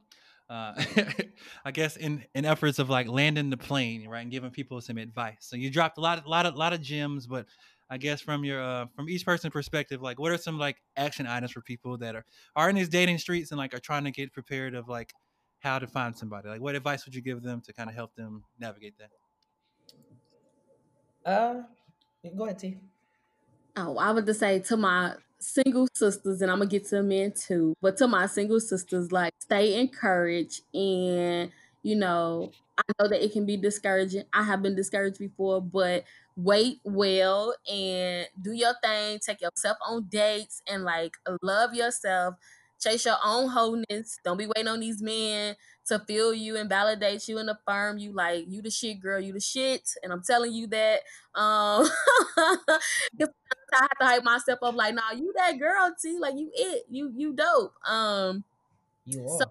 [0.50, 0.74] uh,
[1.66, 4.98] I guess in in efforts of like landing the plane, right, and giving people some
[4.98, 5.38] advice.
[5.42, 7.46] So you dropped a lot, of, lot of, lot of gems, but
[7.88, 11.28] I guess from your uh, from each person's perspective, like what are some like action
[11.28, 14.12] items for people that are are in these dating streets and like are trying to
[14.12, 15.14] get prepared of like
[15.60, 16.50] how to find somebody?
[16.50, 19.12] Like what advice would you give them to kind of help them navigate that?
[21.26, 21.62] Uh,
[22.32, 22.78] go ahead, T.
[23.76, 27.34] Oh, I would just say to my single sisters, and I'm gonna get to men
[27.34, 31.52] too, but to my single sisters, like stay encouraged and
[31.84, 34.24] you know, I know that it can be discouraging.
[34.32, 36.06] I have been discouraged before, but
[36.38, 39.20] wait well and do your thing.
[39.20, 42.36] Take yourself on dates and like love yourself.
[42.80, 44.18] Chase your own wholeness.
[44.24, 45.56] Don't be waiting on these men
[45.88, 49.34] to feel you and validate you and affirm you like you the shit girl you
[49.34, 51.00] the shit and i'm telling you that
[51.36, 51.86] um
[52.38, 52.78] i
[53.20, 57.12] have to hype myself up like nah you that girl t like you it you
[57.16, 58.44] you dope um
[59.06, 59.40] you are.
[59.40, 59.46] so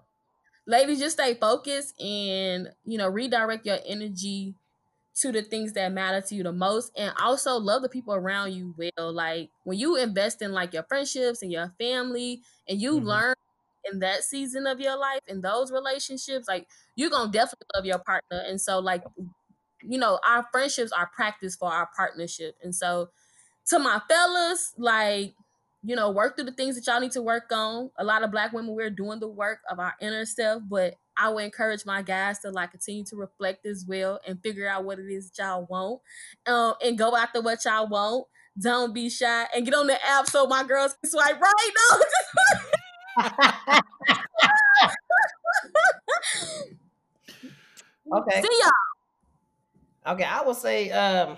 [0.65, 4.53] ladies just stay focused and you know redirect your energy
[5.15, 8.51] to the things that matter to you the most and also love the people around
[8.53, 12.95] you well like when you invest in like your friendships and your family and you
[12.95, 13.07] mm-hmm.
[13.07, 13.35] learn
[13.91, 17.99] in that season of your life in those relationships like you're gonna definitely love your
[17.99, 18.43] partner.
[18.47, 19.03] And so like
[19.81, 22.55] you know our friendships are practice for our partnership.
[22.63, 23.09] And so
[23.67, 25.33] to my fellas like
[25.83, 27.91] you know work through the things that y'all need to work on.
[27.97, 31.29] A lot of black women we're doing the work of our inner self but i
[31.29, 34.97] would encourage my guys to like continue to reflect as well and figure out what
[34.97, 36.01] it is y'all want
[36.47, 38.27] um, and go after what y'all want.
[38.59, 41.71] Don't be shy and get on the app so my girls can swipe right.
[41.91, 42.72] Now
[48.13, 48.41] okay.
[48.41, 50.13] See y'all.
[50.13, 51.37] Okay, I will say, um,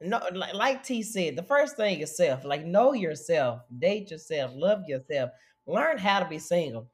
[0.00, 2.44] no, like, like T said, the first thing is self.
[2.44, 5.30] Like, know yourself, date yourself, love yourself,
[5.66, 6.88] learn how to be single.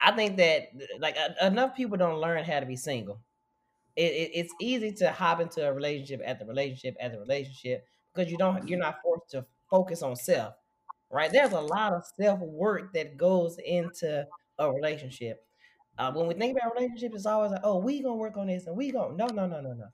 [0.00, 0.68] I think that
[0.98, 3.20] like enough people don't learn how to be single.
[3.94, 7.86] It, it, it's easy to hop into a relationship at the relationship at the relationship
[8.12, 10.54] because you don't you're not forced to focus on self
[11.12, 11.30] right?
[11.30, 14.26] There's a lot of self work that goes into
[14.58, 15.46] a relationship.
[15.98, 18.66] Uh, when we think about relationships, it's always like, oh, we gonna work on this
[18.66, 19.86] and we gonna no, no, no, no, no.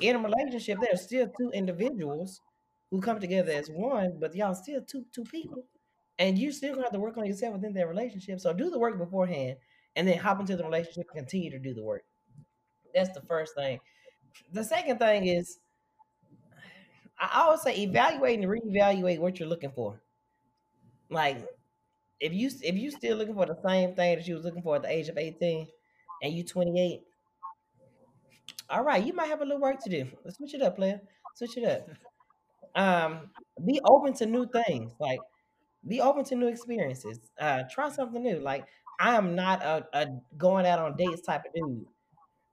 [0.00, 2.40] In a relationship, there's still two individuals
[2.90, 5.64] who come together as one, but y'all still two two people,
[6.18, 8.38] and you still gonna have to work on yourself within that relationship.
[8.38, 9.56] So do the work beforehand,
[9.96, 12.04] and then hop into the relationship and continue to do the work.
[12.94, 13.80] That's the first thing.
[14.52, 15.58] The second thing is,
[17.18, 20.00] I always say evaluate and reevaluate what you're looking for.
[21.10, 21.46] Like
[22.20, 24.76] if you if you still looking for the same thing that you was looking for
[24.76, 25.66] at the age of 18
[26.22, 27.02] and you 28,
[28.70, 30.06] all right, you might have a little work to do.
[30.24, 31.00] Let's switch it up, player.
[31.34, 31.88] Switch it up.
[32.76, 33.30] Um,
[33.64, 34.92] be open to new things.
[34.98, 35.20] Like
[35.86, 37.20] be open to new experiences.
[37.38, 38.38] Uh, try something new.
[38.38, 38.66] Like
[38.98, 40.06] I am not a, a
[40.36, 41.86] going out on dates type of dude.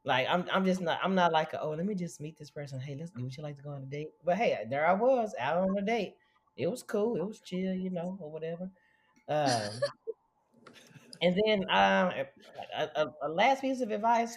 [0.03, 0.99] Like I'm, I'm just not.
[1.03, 2.79] I'm not like, a, oh, let me just meet this person.
[2.79, 3.11] Hey, let's.
[3.11, 4.09] Do would you like to go on a date?
[4.25, 6.15] But hey, there I was out on a date
[6.57, 7.15] it was cool.
[7.15, 8.69] It was chill, you know, or whatever.
[9.27, 9.69] Um,
[11.21, 12.11] and then um,
[12.77, 14.35] a, a, a, last piece of advice,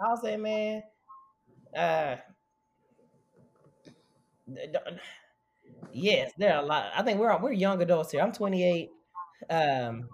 [0.00, 0.82] I'll say, man,
[1.76, 2.16] uh,
[5.92, 6.92] yes, there are a lot.
[6.96, 8.22] I think we're we're young adults here.
[8.22, 8.90] I'm 28.
[9.50, 10.08] Um,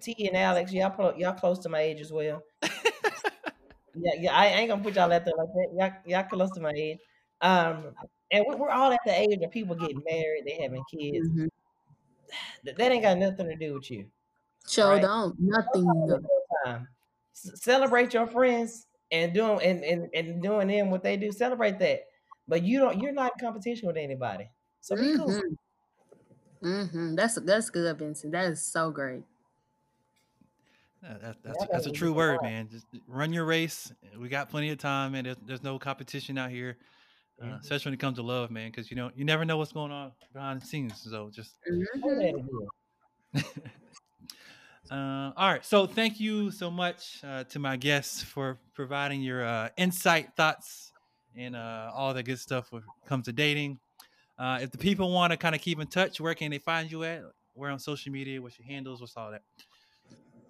[0.00, 2.42] T and Alex, y'all y'all close to my age as well.
[2.62, 5.68] yeah, yeah, I ain't gonna put y'all at there like that.
[5.76, 6.98] Y'all, y'all close to my age.
[7.42, 7.94] Um,
[8.30, 11.28] and we're all at the age of people getting married, they having kids.
[11.28, 11.46] Mm-hmm.
[12.62, 14.06] That ain't got nothing to do with you.
[14.68, 15.02] Sure right?
[15.02, 15.34] don't.
[15.40, 16.24] Nothing.
[17.32, 21.32] Celebrate your friends and doing and, and, and doing them what they do.
[21.32, 22.02] Celebrate that.
[22.46, 24.48] But you don't you're not in competition with anybody.
[24.80, 25.18] So be mm-hmm.
[25.18, 25.42] cool.
[26.62, 27.14] Mm-hmm.
[27.16, 28.32] That's that's good, Vincent.
[28.32, 29.24] That is so great.
[31.02, 32.68] That, that's, that's a true word, man.
[32.70, 33.90] Just run your race.
[34.18, 36.76] We got plenty of time, and there's, there's no competition out here.
[37.40, 37.54] Uh, mm-hmm.
[37.56, 39.90] especially when it comes to love, man, because you know you never know what's going
[39.90, 41.00] on behind the scenes.
[41.00, 41.54] So just.
[41.70, 42.58] Mm-hmm.
[44.90, 49.44] uh, all right, so thank you so much uh, to my guests for providing your
[49.44, 50.92] uh, insight, thoughts,
[51.36, 53.78] and uh, all the good stuff when it comes to dating.
[54.38, 56.90] Uh, if the people want to kind of keep in touch, where can they find
[56.90, 57.22] you at?
[57.54, 58.40] Where on social media?
[58.40, 59.00] What's your handles?
[59.00, 59.42] What's all that?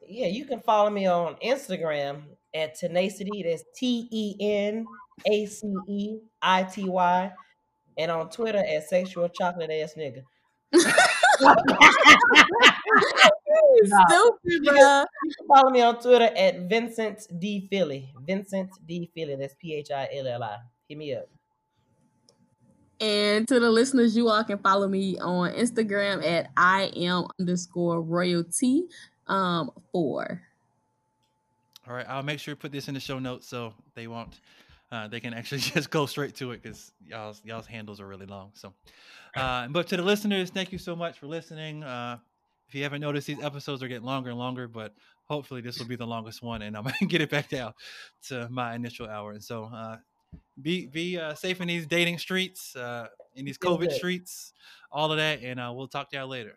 [0.09, 2.23] Yeah, you can follow me on Instagram
[2.55, 3.45] at tenacity.
[3.47, 4.87] That's T E N
[5.27, 7.33] A C E I T Y,
[7.99, 10.23] and on Twitter at sexual chocolate ass nigga.
[13.83, 15.05] Stupid, bro.
[15.25, 18.13] You can follow me on Twitter at Vincent D Philly.
[18.27, 19.37] Vincent D Philly.
[19.37, 20.57] That's P H I L L I.
[20.89, 21.29] Hit me up.
[23.01, 28.03] And to the listeners, you all can follow me on Instagram at I am underscore
[28.03, 28.85] royalty
[29.27, 30.43] um four.
[31.91, 34.39] All right, I'll make sure to put this in the show notes so they won't.
[34.93, 38.27] Uh, they can actually just go straight to it because y'all's y'all's handles are really
[38.27, 38.53] long.
[38.55, 38.73] So,
[39.35, 41.83] uh, but to the listeners, thank you so much for listening.
[41.83, 42.19] Uh,
[42.69, 44.95] if you haven't noticed, these episodes are getting longer and longer, but
[45.25, 47.75] hopefully this will be the longest one, and I'm gonna get it back down
[48.29, 49.33] to my initial hour.
[49.33, 49.97] And so, uh,
[50.63, 54.53] be be uh, safe in these dating streets, uh, in these COVID streets,
[54.93, 56.57] all of that, and uh, we'll talk to y'all later.